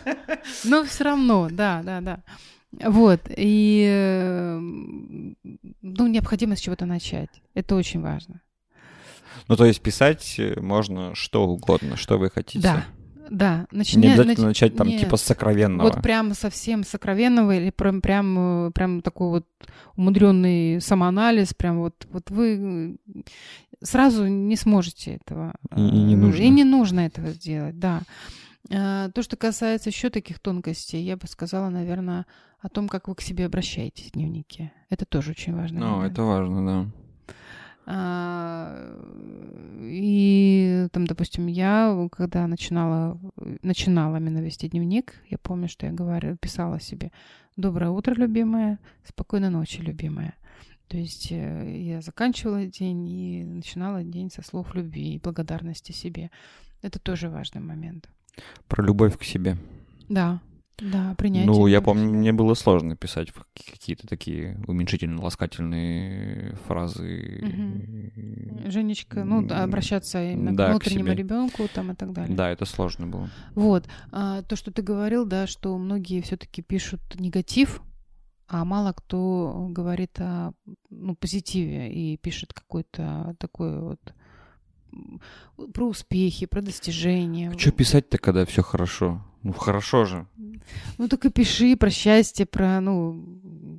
Но 0.64 0.84
все 0.84 1.04
равно, 1.04 1.48
да, 1.50 1.82
да, 1.82 2.00
да. 2.00 2.22
Вот. 2.84 3.20
И 3.36 3.86
э, 3.88 4.58
ну, 4.60 6.06
необходимо 6.06 6.56
с 6.56 6.60
чего-то 6.60 6.86
начать. 6.86 7.30
Это 7.54 7.74
очень 7.76 8.00
важно. 8.00 8.40
Ну, 9.48 9.56
то 9.56 9.64
есть 9.64 9.80
писать 9.80 10.36
э, 10.38 10.58
можно 10.60 11.14
что 11.14 11.46
угодно, 11.46 11.96
что 11.96 12.18
вы 12.18 12.30
хотите. 12.30 12.60
Да. 12.60 12.84
Да. 13.28 13.66
Начни- 13.72 14.02
Не 14.02 14.08
обязательно 14.12 14.44
нач- 14.44 14.48
начать 14.48 14.76
там 14.76 14.88
нет. 14.88 15.00
типа 15.00 15.16
с 15.16 15.22
сокровенного. 15.22 15.88
Вот 15.88 16.02
прям 16.02 16.32
совсем 16.34 16.84
сокровенного 16.84 17.56
или 17.56 17.70
прям, 17.70 18.00
прям, 18.00 18.68
э, 18.68 18.70
прям 18.72 19.00
такой 19.02 19.28
вот 19.30 19.46
умудренный 19.96 20.80
самоанализ, 20.80 21.54
прям 21.54 21.78
вот, 21.78 22.06
вот 22.10 22.30
вы 22.30 22.98
э, 23.06 23.20
сразу 23.82 24.26
не 24.26 24.56
сможете 24.56 25.16
этого. 25.16 25.54
И- 25.76 25.80
и 25.80 26.02
не 26.02 26.16
нужно. 26.16 26.42
И 26.42 26.48
не 26.50 26.64
нужно 26.64 27.00
этого 27.00 27.30
сделать, 27.30 27.78
да. 27.78 28.02
То, 28.68 29.12
что 29.22 29.36
касается 29.36 29.90
еще 29.90 30.10
таких 30.10 30.40
тонкостей, 30.40 31.00
я 31.00 31.16
бы 31.16 31.28
сказала, 31.28 31.68
наверное, 31.68 32.26
о 32.60 32.68
том, 32.68 32.88
как 32.88 33.08
вы 33.08 33.14
к 33.14 33.20
себе 33.20 33.46
обращаетесь 33.46 34.08
в 34.08 34.12
дневнике. 34.12 34.72
Это 34.90 35.04
тоже 35.04 35.32
очень 35.32 35.54
важно. 35.54 35.80
Ну, 35.80 36.02
это 36.02 36.22
важно, 36.22 36.66
да. 36.66 36.90
А, 37.88 38.98
И 39.80 40.88
там, 40.92 41.06
допустим, 41.06 41.46
я, 41.46 42.08
когда 42.10 42.46
начинала, 42.46 43.20
начинала 43.62 44.16
именно 44.16 44.38
вести 44.38 44.68
дневник, 44.68 45.14
я 45.28 45.38
помню, 45.38 45.68
что 45.68 45.86
я 45.86 45.92
говорила, 45.92 46.36
писала 46.36 46.80
себе 46.80 47.12
«Доброе 47.56 47.90
утро, 47.90 48.14
любимая, 48.14 48.78
спокойной 49.04 49.50
ночи, 49.50 49.80
любимая». 49.80 50.34
То 50.88 50.96
есть 50.96 51.28
э, 51.30 51.80
я 51.80 52.00
заканчивала 52.00 52.66
день 52.66 53.08
и 53.08 53.44
начинала 53.44 54.04
день 54.04 54.30
со 54.30 54.42
слов 54.42 54.74
любви 54.74 55.14
и 55.14 55.18
благодарности 55.18 55.92
себе. 55.92 56.30
Это 56.82 56.98
тоже 56.98 57.28
важный 57.28 57.60
момент. 57.60 58.08
Про 58.68 58.84
любовь 58.84 59.18
к 59.18 59.24
себе. 59.24 59.56
Да, 60.08 60.40
да, 60.78 61.14
принятие. 61.16 61.46
Ну, 61.46 61.66
я 61.66 61.80
помню, 61.80 62.10
мне 62.10 62.32
было 62.32 62.52
сложно 62.54 62.96
писать 62.96 63.32
какие-то 63.54 64.06
такие 64.06 64.60
уменьшительно-ласкательные 64.66 66.56
фразы. 66.66 67.42
Женечка, 68.66 69.24
ну, 69.24 69.46
обращаться 69.50 70.22
именно 70.22 70.54
Да, 70.54 70.66
к 70.66 70.70
внутреннему 70.70 71.12
ребенку 71.12 71.66
там 71.72 71.92
и 71.92 71.94
так 71.94 72.12
далее. 72.12 72.36
Да, 72.36 72.50
это 72.50 72.66
сложно 72.66 73.06
было. 73.06 73.30
Вот. 73.54 73.86
А, 74.12 74.42
то, 74.42 74.56
что 74.56 74.70
ты 74.70 74.82
говорил, 74.82 75.24
да, 75.24 75.46
что 75.46 75.76
многие 75.78 76.20
все-таки 76.20 76.60
пишут 76.60 77.00
негатив, 77.14 77.80
а 78.48 78.64
мало 78.64 78.92
кто 78.92 79.68
говорит 79.70 80.20
о 80.20 80.52
ну, 80.90 81.16
позитиве 81.16 81.90
и 81.92 82.16
пишет 82.16 82.52
какой-то 82.52 83.34
такой 83.38 83.80
вот 83.80 84.14
про 85.72 85.86
успехи, 85.86 86.46
про 86.46 86.62
достижения. 86.62 87.52
Что 87.56 87.72
писать-то, 87.72 88.18
когда 88.18 88.44
все 88.44 88.62
хорошо? 88.62 89.22
Ну, 89.46 89.52
хорошо 89.52 90.06
же. 90.06 90.26
Ну, 90.98 91.06
так 91.06 91.24
и 91.24 91.30
пиши 91.30 91.76
про 91.76 91.88
счастье, 91.88 92.46
про, 92.46 92.80
ну, 92.80 93.12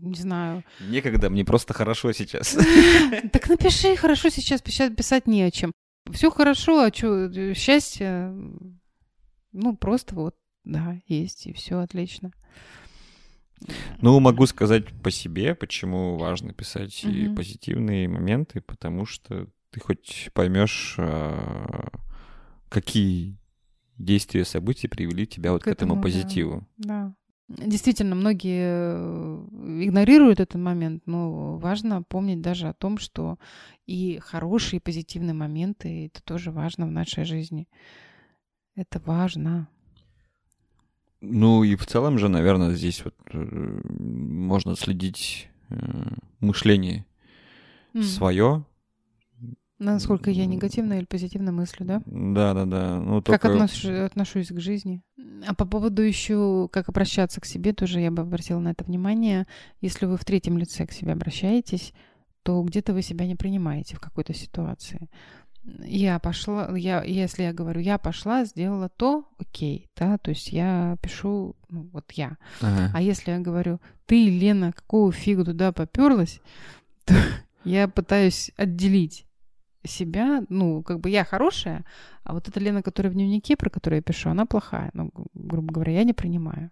не 0.02 0.16
знаю. 0.16 0.64
Некогда, 0.80 1.30
мне 1.30 1.44
просто 1.44 1.74
хорошо 1.74 2.14
сейчас. 2.14 2.58
Так 3.34 3.50
напиши, 3.50 3.98
хорошо 3.98 4.30
сейчас 4.30 4.62
писать, 4.62 4.96
писать 4.96 5.28
не 5.28 5.44
о 5.44 5.52
чем. 5.52 5.74
Все 6.10 6.32
хорошо, 6.32 6.84
а 6.84 6.94
что, 6.94 7.30
счастье, 7.54 8.34
ну, 9.52 9.76
просто 9.76 10.16
вот, 10.16 10.36
да, 10.64 11.02
есть, 11.06 11.48
и 11.48 11.52
все 11.52 11.80
отлично. 11.80 12.32
Ну, 14.00 14.18
могу 14.22 14.46
сказать 14.46 14.86
по 15.04 15.12
себе, 15.12 15.54
почему 15.54 16.18
важно 16.18 16.54
писать 16.54 17.04
и 17.04 17.28
позитивные 17.28 18.08
моменты, 18.08 18.62
потому 18.62 19.06
что 19.06 19.48
ты 19.72 19.82
хоть 19.82 20.30
поймешь, 20.34 20.96
а, 20.98 21.90
какие 22.70 23.38
действия, 23.98 24.46
события 24.46 24.88
привели 24.88 25.26
тебя 25.26 25.52
вот 25.52 25.62
К 25.62 25.66
к 25.66 25.68
этому 25.68 25.94
этому, 25.94 25.96
да. 25.96 26.02
позитиву. 26.04 26.68
Да. 26.78 27.14
Действительно, 27.50 28.14
многие 28.14 28.64
э, 28.64 29.86
игнорируют 29.86 30.42
этот 30.42 30.60
момент, 30.60 31.04
но 31.06 31.58
важно 31.58 32.04
помнить 32.04 32.42
даже 32.42 32.68
о 32.68 32.74
том, 32.74 32.98
что 32.98 33.40
и 33.86 34.20
хорошие, 34.22 34.80
и 34.80 34.82
позитивные 34.82 35.34
моменты, 35.34 36.08
это 36.08 36.22
тоже 36.24 36.52
важно 36.52 36.86
в 36.88 36.92
нашей 36.92 37.24
жизни. 37.24 37.70
Это 38.76 39.02
важно. 39.06 39.70
Ну 41.22 41.64
и 41.64 41.76
в 41.76 41.86
целом 41.86 42.20
же, 42.20 42.28
наверное, 42.28 42.76
здесь 42.76 43.04
вот 43.04 43.16
э, 43.32 43.82
можно 43.90 44.76
следить 44.76 45.48
э, 45.70 45.76
мышление 46.42 47.06
М. 47.94 48.04
свое. 48.04 48.66
Насколько 49.80 50.32
я 50.32 50.48
негативно 50.48 50.94
или 50.94 51.06
позитивно 51.06 51.52
мыслю, 51.52 51.86
да? 51.86 52.02
Да, 52.06 52.54
да, 52.54 52.66
да. 52.66 53.00
Ну, 53.00 53.22
Как 53.22 53.42
только... 53.42 53.48
отношу- 53.50 54.06
отношусь 54.06 54.48
к 54.48 54.60
жизни. 54.60 55.04
А 55.48 55.54
по 55.54 55.66
поводу 55.66 56.02
еще, 56.02 56.68
как 56.72 56.90
обращаться 56.90 57.42
к 57.42 57.46
себе, 57.46 57.74
тоже 57.74 58.00
я 58.00 58.10
бы 58.10 58.24
обратила 58.24 58.60
на 58.60 58.70
это 58.70 58.84
внимание. 58.84 59.46
Если 59.82 60.08
вы 60.08 60.18
в 60.18 60.26
третьем 60.26 60.58
лице 60.58 60.88
к 60.88 60.92
себе 60.92 61.12
обращаетесь, 61.14 61.94
то 62.42 62.62
где-то 62.64 62.94
вы 62.94 63.04
себя 63.04 63.28
не 63.28 63.36
принимаете 63.36 63.96
в 63.96 64.00
какой-то 64.00 64.34
ситуации. 64.34 65.10
Я 65.84 66.18
пошла, 66.20 66.76
я, 66.76 67.04
если 67.04 67.44
я 67.44 67.54
говорю, 67.54 67.82
я 67.82 67.98
пошла, 67.98 68.46
сделала 68.46 68.90
то, 68.90 69.28
окей, 69.38 69.90
да, 69.98 70.18
то 70.18 70.30
есть 70.30 70.54
я 70.54 70.96
пишу, 71.02 71.56
ну, 71.70 71.90
вот 71.92 72.10
я. 72.14 72.38
Ага. 72.62 72.92
А 72.96 73.02
если 73.02 73.32
я 73.32 73.40
говорю, 73.40 73.82
ты, 74.06 74.30
Лена, 74.30 74.72
какого 74.72 75.12
фига 75.12 75.44
туда 75.44 75.74
поперлась, 75.74 76.40
то 77.06 77.14
я 77.66 77.90
пытаюсь 77.90 78.52
отделить 78.56 79.27
себя, 79.88 80.44
ну, 80.50 80.84
как 80.84 81.00
бы 81.00 81.10
я 81.10 81.24
хорошая, 81.24 81.86
а 82.24 82.34
вот 82.34 82.48
эта 82.48 82.60
Лена, 82.60 82.82
которая 82.84 83.12
в 83.12 83.16
дневнике, 83.16 83.56
про 83.56 83.70
которую 83.70 83.98
я 83.98 84.04
пишу, 84.04 84.30
она 84.30 84.46
плохая. 84.46 84.90
Ну, 84.94 85.10
гру- 85.14 85.30
грубо 85.34 85.74
говоря, 85.74 85.94
я 85.94 86.04
не 86.04 86.14
принимаю. 86.14 86.72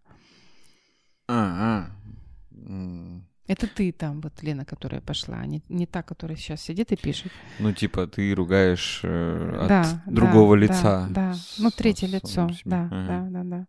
А, 1.28 1.88
а. 1.88 3.22
Это 3.48 3.68
ты 3.68 3.92
там, 3.92 4.22
вот 4.22 4.42
Лена, 4.42 4.66
которая 4.66 5.02
пошла, 5.02 5.38
а 5.38 5.46
не, 5.46 5.62
не 5.70 5.86
та, 5.86 6.02
которая 6.02 6.36
сейчас 6.36 6.62
сидит 6.62 6.92
и 6.92 6.96
пишет. 6.96 7.32
Ну, 7.60 7.72
типа, 7.74 8.08
ты 8.08 8.34
ругаешь 8.34 9.02
э, 9.04 9.60
от 9.62 9.68
да, 9.68 9.84
да, 9.84 10.12
другого 10.12 10.56
да, 10.56 10.62
лица. 10.62 11.08
Да, 11.12 11.34
с- 11.36 11.60
ну, 11.60 11.70
третье 11.70 12.08
с 12.08 12.12
лицо, 12.12 12.50
себе. 12.50 12.62
да, 12.66 12.90
Ага. 12.92 13.08
да, 13.08 13.30
да, 13.30 13.44
да. 13.44 13.68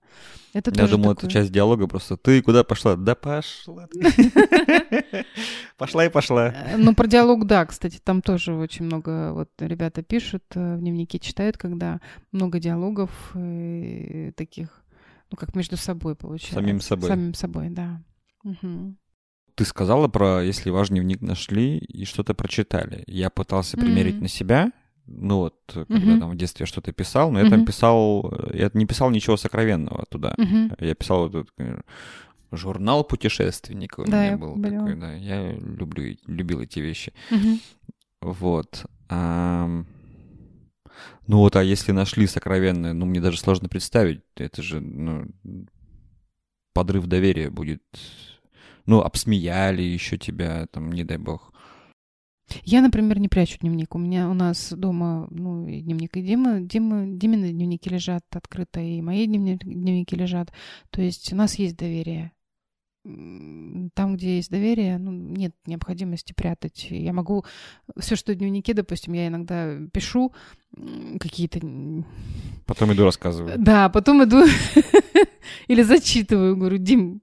Это 0.55 0.71
Я 0.75 0.89
думал, 0.89 1.11
это 1.13 1.21
такое. 1.23 1.31
часть 1.31 1.53
диалога 1.53 1.87
просто. 1.89 2.17
Ты 2.17 2.41
куда 2.41 2.65
пошла? 2.65 2.97
Да 2.97 3.15
пошла. 3.15 3.87
Пошла 5.77 6.07
и 6.07 6.09
пошла. 6.09 6.49
Э, 6.49 6.77
Ну, 6.77 6.95
про 6.95 7.07
диалог, 7.07 7.47
да, 7.47 7.67
кстати, 7.67 8.01
там 8.03 8.23
тоже 8.23 8.55
очень 8.55 8.87
много, 8.87 9.33
вот 9.35 9.51
ребята 9.59 10.03
пишут, 10.03 10.45
э, 10.55 10.77
в 10.77 10.81
дневнике 10.81 11.19
читают, 11.19 11.59
когда 11.59 12.01
много 12.33 12.59
диалогов 12.61 13.11
э, 13.35 14.33
таких, 14.37 14.83
ну, 15.31 15.37
как 15.37 15.55
между 15.55 15.77
собой 15.77 16.15
получается. 16.15 16.55
Самим 16.61 16.81
собой. 16.81 17.09
Самим 17.09 17.35
собой, 17.35 17.69
да. 17.69 18.01
Мгм. 18.43 18.97
Ты 19.57 19.65
сказала 19.65 20.07
про, 20.07 20.43
если 20.43 20.71
ваш 20.71 20.91
дневник 20.91 21.23
нашли 21.23 21.79
и 21.79 22.05
что-то 22.05 22.35
прочитали. 22.35 23.03
Я 23.07 23.31
пытался 23.31 23.77
примерить 23.79 24.15
Мгм. 24.17 24.23
на 24.23 24.29
себя. 24.29 24.73
Ну 25.07 25.37
вот, 25.39 25.55
когда 25.73 25.97
Мгм. 25.97 26.21
там 26.21 26.31
в 26.31 26.37
детстве 26.37 26.65
я 26.65 26.67
что-то 26.67 26.93
писал, 26.93 27.31
но 27.31 27.41
я 27.41 27.49
там 27.49 27.61
Мгм. 27.61 27.67
писал... 27.67 28.33
Я 28.53 28.71
не 28.75 28.85
писал 28.87 29.11
ничего 29.11 29.37
сокровенного 29.39 30.05
туда. 30.11 30.35
Мгм. 30.37 30.73
Я 30.79 30.95
писал 30.95 31.29
этот 31.29 31.49
э, 31.59 31.81
журнал 32.53 33.03
путешественника 33.05 34.01
у 34.01 34.05
Да, 34.05 34.25
меня 34.27 34.37
был 34.37 34.55
поняла. 34.55 34.87
такой, 34.87 35.01
да. 35.01 35.15
Я 35.15 35.53
люблю, 35.53 36.17
любил 36.27 36.61
эти 36.61 36.81
вещи. 36.81 37.13
Мгм. 37.31 37.61
Вот. 38.21 38.85
ам, 39.09 39.87
Ну 41.27 41.39
вот, 41.39 41.57
а 41.57 41.63
если 41.65 41.93
нашли 41.93 42.27
сокровенное, 42.27 42.93
ну 42.93 43.07
мне 43.07 43.21
даже 43.21 43.39
сложно 43.39 43.69
представить. 43.71 44.21
Это 44.37 44.61
же, 44.63 44.81
ну, 44.81 45.27
подрыв 46.75 47.07
доверия 47.07 47.49
будет. 47.51 47.83
Ну, 48.87 49.01
обсмеяли 49.01 49.83
еще 49.83 50.17
тебя, 50.17 50.67
там, 50.71 50.93
не 50.93 51.05
дай 51.05 51.19
бог. 51.19 51.53
Я, 52.63 52.81
например, 52.81 53.19
не 53.19 53.29
прячу 53.29 53.59
дневник. 53.59 53.95
У 53.95 53.99
меня 53.99 54.31
у 54.31 54.35
нас 54.35 54.73
дома, 54.73 55.27
ну, 55.31 55.67
и 55.67 55.81
дневник 55.81 56.17
и 56.17 56.23
Димы, 56.23 56.61
Димы, 56.61 57.07
Димины 57.19 57.51
дневники 57.51 57.89
лежат 57.89 58.23
открыто, 58.31 58.81
и 58.81 59.03
мои 59.03 59.27
дневни- 59.27 59.59
дневники 59.59 60.15
лежат. 60.15 60.53
То 60.91 61.03
есть 61.03 61.33
у 61.33 61.37
нас 61.37 61.57
есть 61.57 61.77
доверие. 61.77 62.33
Там, 63.05 64.17
где 64.17 64.37
есть 64.37 64.51
доверие, 64.51 64.99
ну, 64.99 65.13
нет 65.13 65.55
необходимости 65.65 66.33
прятать. 66.33 66.89
Я 66.91 67.13
могу 67.13 67.45
все, 67.99 68.17
что 68.17 68.33
в 68.33 68.37
дневнике, 68.37 68.75
допустим, 68.75 69.13
я 69.13 69.29
иногда 69.29 69.77
пишу 69.93 70.33
какие-то 71.21 71.61
Потом 72.65 72.93
иду 72.93 73.05
рассказываю. 73.05 73.59
Да, 73.59 73.89
потом 73.89 74.25
иду 74.25 74.45
или 75.69 75.83
зачитываю, 75.83 76.57
говорю, 76.57 76.79
Дим, 76.79 77.23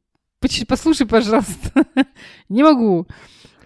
послушай, 0.67 1.07
пожалуйста. 1.07 1.85
Не 2.49 2.63
могу. 2.63 3.07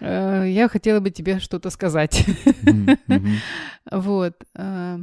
Э, 0.00 0.44
Я 0.48 0.68
хотела 0.68 1.00
бы 1.00 1.10
тебе 1.10 1.38
что-то 1.40 1.70
сказать. 1.70 2.24
Вот. 3.90 4.34
э, 4.54 4.98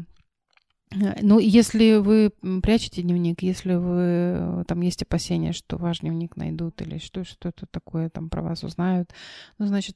Ну, 1.21 1.39
если 1.39 1.97
вы 1.97 2.31
прячете 2.61 3.01
дневник, 3.01 3.41
если 3.41 3.75
вы 3.75 4.01
э, 4.01 4.63
там 4.67 4.81
есть 4.81 5.01
опасения, 5.01 5.51
что 5.53 5.77
ваш 5.77 5.99
дневник 5.99 6.37
найдут 6.37 6.81
или 6.81 6.99
что 6.99 7.23
что-то 7.23 7.65
такое 7.65 8.09
там 8.09 8.29
про 8.29 8.41
вас 8.41 8.63
узнают, 8.63 9.11
ну, 9.57 9.65
значит, 9.67 9.95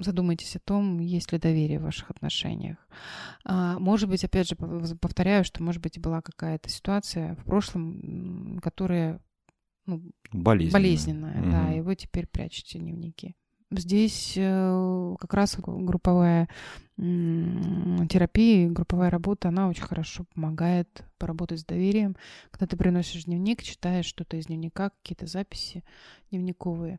задумайтесь 0.00 0.56
о 0.56 0.60
том, 0.60 1.00
есть 1.00 1.32
ли 1.32 1.38
доверие 1.38 1.78
в 1.78 1.82
ваших 1.84 2.10
отношениях. 2.10 2.76
А, 3.44 3.78
Может 3.78 4.08
быть, 4.08 4.24
опять 4.24 4.48
же, 4.48 4.54
пов- 4.54 4.96
повторяю, 4.98 5.44
что, 5.44 5.62
может 5.62 5.82
быть, 5.82 5.98
была 5.98 6.20
какая-то 6.22 6.68
ситуация 6.68 7.34
в 7.36 7.44
прошлом, 7.44 8.58
которая 8.62 9.20
ну, 9.86 10.02
Болезненно. 10.32 10.72
болезненная, 10.72 11.42
да, 11.42 11.62
Мгм. 11.62 11.72
и 11.72 11.80
вы 11.80 11.96
теперь 11.96 12.26
прячете 12.26 12.78
дневники. 12.78 13.34
Здесь 13.70 14.34
э, 14.36 15.14
как 15.18 15.34
раз 15.34 15.56
групповая 15.58 16.48
терапия, 18.08 18.68
групповая 18.70 19.10
работа, 19.10 19.48
она 19.48 19.68
очень 19.68 19.82
хорошо 19.82 20.24
помогает 20.34 21.04
поработать 21.18 21.60
с 21.60 21.64
доверием. 21.64 22.16
Когда 22.50 22.66
ты 22.66 22.76
приносишь 22.76 23.24
дневник, 23.24 23.62
читаешь 23.62 24.06
что-то 24.06 24.36
из 24.36 24.46
дневника, 24.46 24.90
какие-то 24.90 25.26
записи 25.26 25.82
дневниковые. 26.30 26.98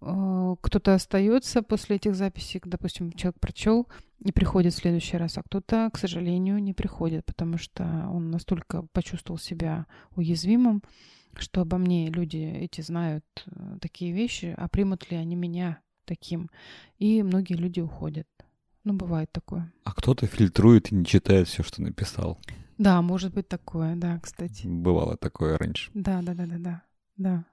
Э, 0.00 0.56
Кто-то 0.60 0.94
остается 0.94 1.62
после 1.62 1.96
этих 1.96 2.14
записей, 2.14 2.60
допустим, 2.64 3.12
человек 3.12 3.40
прочел 3.40 3.88
и 4.20 4.32
приходит 4.32 4.74
в 4.74 4.78
следующий 4.78 5.16
раз, 5.16 5.38
а 5.38 5.42
кто-то, 5.42 5.90
к 5.92 5.98
сожалению, 5.98 6.58
не 6.62 6.72
приходит, 6.74 7.24
потому 7.24 7.58
что 7.58 7.84
он 8.12 8.30
настолько 8.30 8.82
почувствовал 8.92 9.38
себя 9.38 9.86
уязвимым, 10.14 10.82
что 11.36 11.62
обо 11.62 11.78
мне 11.78 12.10
люди 12.10 12.36
эти 12.36 12.80
знают 12.80 13.24
э, 13.46 13.78
такие 13.80 14.12
вещи, 14.12 14.54
а 14.56 14.68
примут 14.68 15.10
ли 15.10 15.16
они 15.16 15.36
меня 15.36 15.80
таким. 16.04 16.50
И 16.98 17.22
многие 17.22 17.54
люди 17.54 17.80
уходят. 17.80 18.26
Ну, 18.84 18.94
бывает 18.94 19.30
такое. 19.30 19.72
А 19.84 19.92
кто-то 19.92 20.26
фильтрует 20.26 20.90
и 20.90 20.94
не 20.94 21.04
читает 21.04 21.48
все, 21.48 21.62
что 21.62 21.82
написал. 21.82 22.38
Да, 22.78 23.00
может 23.00 23.32
быть 23.32 23.48
такое, 23.48 23.94
да, 23.94 24.18
кстати. 24.18 24.66
Бывало 24.66 25.16
такое 25.16 25.56
раньше. 25.56 25.90
Да, 25.94 26.20
да, 26.22 26.34
да, 26.34 26.46
да, 26.46 26.58
да. 26.58 26.82
Да. 27.16 27.44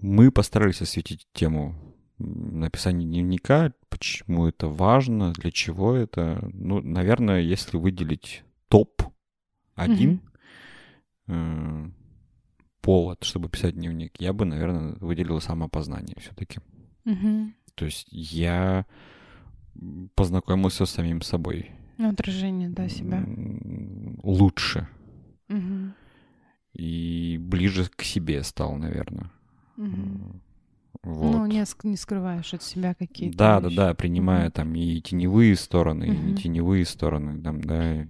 Мы 0.00 0.30
постарались 0.30 0.82
осветить 0.82 1.26
тему 1.32 1.85
м, 2.18 2.60
написания 2.60 3.06
дневника, 3.06 3.72
почему 3.88 4.46
это 4.46 4.68
важно, 4.68 5.32
для 5.32 5.50
чего 5.50 5.94
это. 5.94 6.48
Ну, 6.52 6.80
наверное, 6.80 7.40
если 7.40 7.76
выделить 7.76 8.44
топ-1 8.68 10.20
э, 11.28 11.90
повод, 12.80 13.24
чтобы 13.24 13.48
писать 13.48 13.74
дневник, 13.74 14.20
я 14.20 14.32
бы, 14.32 14.44
наверное, 14.44 14.96
выделил 15.00 15.40
самоопознание 15.40 16.16
все-таки. 16.20 16.60
Мгм. 17.04 17.54
То 17.74 17.84
есть 17.84 18.06
я 18.10 18.86
познакомился 20.14 20.86
с 20.86 20.90
самим 20.90 21.22
собой. 21.22 21.70
Отражение, 21.98 22.68
да, 22.68 22.88
себя. 22.88 23.24
Лучше. 24.22 24.88
Мгм. 25.48 25.94
И 26.72 27.38
ближе 27.40 27.88
к 27.88 28.02
себе 28.02 28.42
стал, 28.42 28.76
наверное. 28.76 29.30
Мгм. 29.76 30.42
Вот. 31.02 31.32
Ну, 31.32 31.46
не, 31.46 31.60
ск- 31.62 31.86
не 31.86 31.96
скрываешь 31.96 32.52
от 32.54 32.62
себя 32.62 32.94
какие-то 32.94 33.36
Да, 33.36 33.60
да, 33.60 33.66
вещи. 33.68 33.76
да, 33.76 33.94
принимая 33.94 34.50
там 34.50 34.74
и 34.74 35.00
теневые 35.00 35.56
стороны, 35.56 36.04
и 36.04 36.10
не 36.10 36.34
теневые 36.34 36.84
стороны, 36.84 37.40
там, 37.42 37.60
да, 37.62 38.06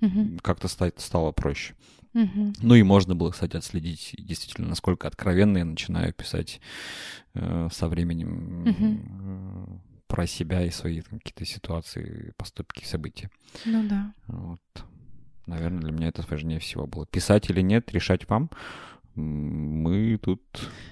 Мгм. 0.00 0.38
как-то 0.40 0.68
стать, 0.68 1.00
стало 1.00 1.30
проще. 1.32 1.74
Мгм. 2.12 2.52
Ну 2.60 2.74
и 2.74 2.82
можно 2.82 3.14
было, 3.14 3.30
кстати, 3.30 3.56
отследить 3.56 4.14
действительно, 4.18 4.68
насколько 4.68 5.06
откровенно 5.08 5.58
я 5.58 5.64
начинаю 5.64 6.12
писать 6.12 6.60
э, 7.34 7.68
со 7.72 7.88
временем. 7.88 8.66
э, 8.66 9.78
про 10.08 10.26
себя 10.26 10.62
и 10.62 10.70
свои 10.70 11.00
там, 11.00 11.20
какие-то 11.20 11.46
ситуации, 11.46 12.34
поступки, 12.36 12.84
события. 12.84 13.30
Ну 13.64 13.82
да. 13.88 14.12
Вот. 14.26 14.60
Наверное, 15.46 15.80
для 15.80 15.92
меня 15.92 16.08
это 16.08 16.22
важнее 16.28 16.58
всего 16.58 16.86
было. 16.86 17.06
Писать 17.06 17.48
или 17.48 17.62
нет, 17.62 17.90
решать 17.92 18.28
вам. 18.28 18.50
Мы 19.14 20.18
тут 20.22 20.42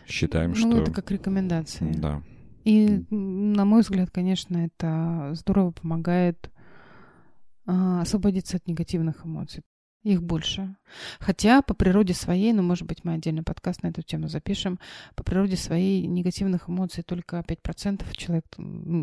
считаем, 0.06 0.50
ну, 0.50 0.56
что... 0.56 0.66
Ну, 0.68 0.76
это 0.82 0.92
как 0.92 1.10
рекомендации. 1.10 1.92
Да. 1.92 2.22
И, 2.64 3.04
на 3.10 3.64
мой 3.64 3.80
взгляд, 3.80 4.10
конечно, 4.10 4.58
это 4.58 5.30
здорово 5.34 5.70
помогает 5.70 6.50
а, 7.66 8.02
освободиться 8.02 8.58
от 8.58 8.66
негативных 8.66 9.24
эмоций. 9.24 9.62
Их 10.02 10.22
больше. 10.22 10.76
Хотя 11.18 11.60
по 11.60 11.74
природе 11.74 12.14
своей, 12.14 12.52
ну, 12.52 12.62
может 12.62 12.86
быть, 12.86 13.04
мы 13.04 13.14
отдельный 13.14 13.42
подкаст 13.42 13.82
на 13.82 13.88
эту 13.88 14.02
тему 14.02 14.28
запишем, 14.28 14.78
по 15.14 15.24
природе 15.24 15.56
своей 15.56 16.06
негативных 16.06 16.70
эмоций 16.70 17.02
только 17.02 17.40
5% 17.40 18.04
человек 18.16 18.44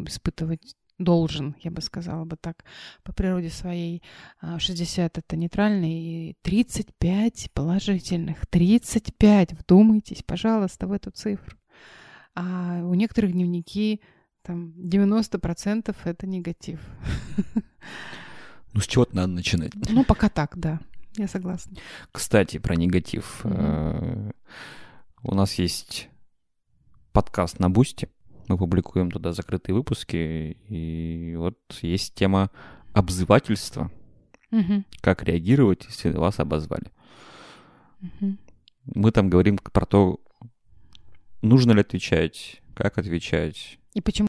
испытывать 0.08 0.76
должен, 0.98 1.56
я 1.62 1.72
бы 1.72 1.82
сказала 1.82 2.26
бы 2.26 2.38
так, 2.38 2.64
по 3.04 3.14
природе 3.14 3.50
своей. 3.50 4.02
60 4.42 5.18
а, 5.18 5.20
это 5.20 5.36
нейтральный, 5.36 5.92
и 6.32 6.36
35 6.42 7.50
положительных. 7.54 8.46
35, 8.48 9.54
вдумайтесь, 9.54 10.24
пожалуйста, 10.24 10.88
в 10.88 10.92
эту 10.92 11.12
цифру. 11.12 11.58
А 12.36 12.82
у 12.84 12.94
некоторых 12.94 13.32
дневники 13.32 14.02
там 14.44 14.74
90% 14.78 15.96
это 16.04 16.28
негатив. 16.28 16.80
Ну, 18.74 18.82
с 18.82 18.86
чего-то 18.86 19.16
надо 19.16 19.30
начинать. 19.30 19.72
Ну, 19.90 20.04
пока 20.04 20.30
так, 20.30 20.56
да. 20.56 20.80
Я 21.16 21.28
согласна. 21.28 21.78
Кстати, 22.12 22.60
про 22.60 22.76
негатив. 22.76 23.42
Mm-hmm. 23.44 24.36
У 25.24 25.34
нас 25.34 25.54
есть 25.56 26.10
подкаст 27.12 27.60
на 27.60 27.72
Boosty. 27.72 28.10
Мы 28.48 28.58
публикуем 28.58 29.12
туда 29.12 29.34
закрытые 29.34 29.76
выпуски. 29.76 30.58
И 30.70 31.36
вот 31.38 31.58
есть 31.82 32.14
тема 32.16 32.50
обзывательства. 32.94 33.92
Mm-hmm. 34.52 34.84
Как 35.02 35.24
реагировать, 35.24 35.86
если 35.86 36.12
вас 36.12 36.40
обозвали. 36.40 36.92
Mm-hmm. 38.02 38.38
Мы 38.96 39.12
там 39.12 39.30
говорим 39.30 39.58
про 39.58 39.86
то, 39.86 40.20
нужно 41.42 41.74
ли 41.74 41.82
отвечать, 41.82 42.62
как 42.74 42.98
отвечать. 42.98 43.80
И 43.94 44.02
почему 44.02 44.26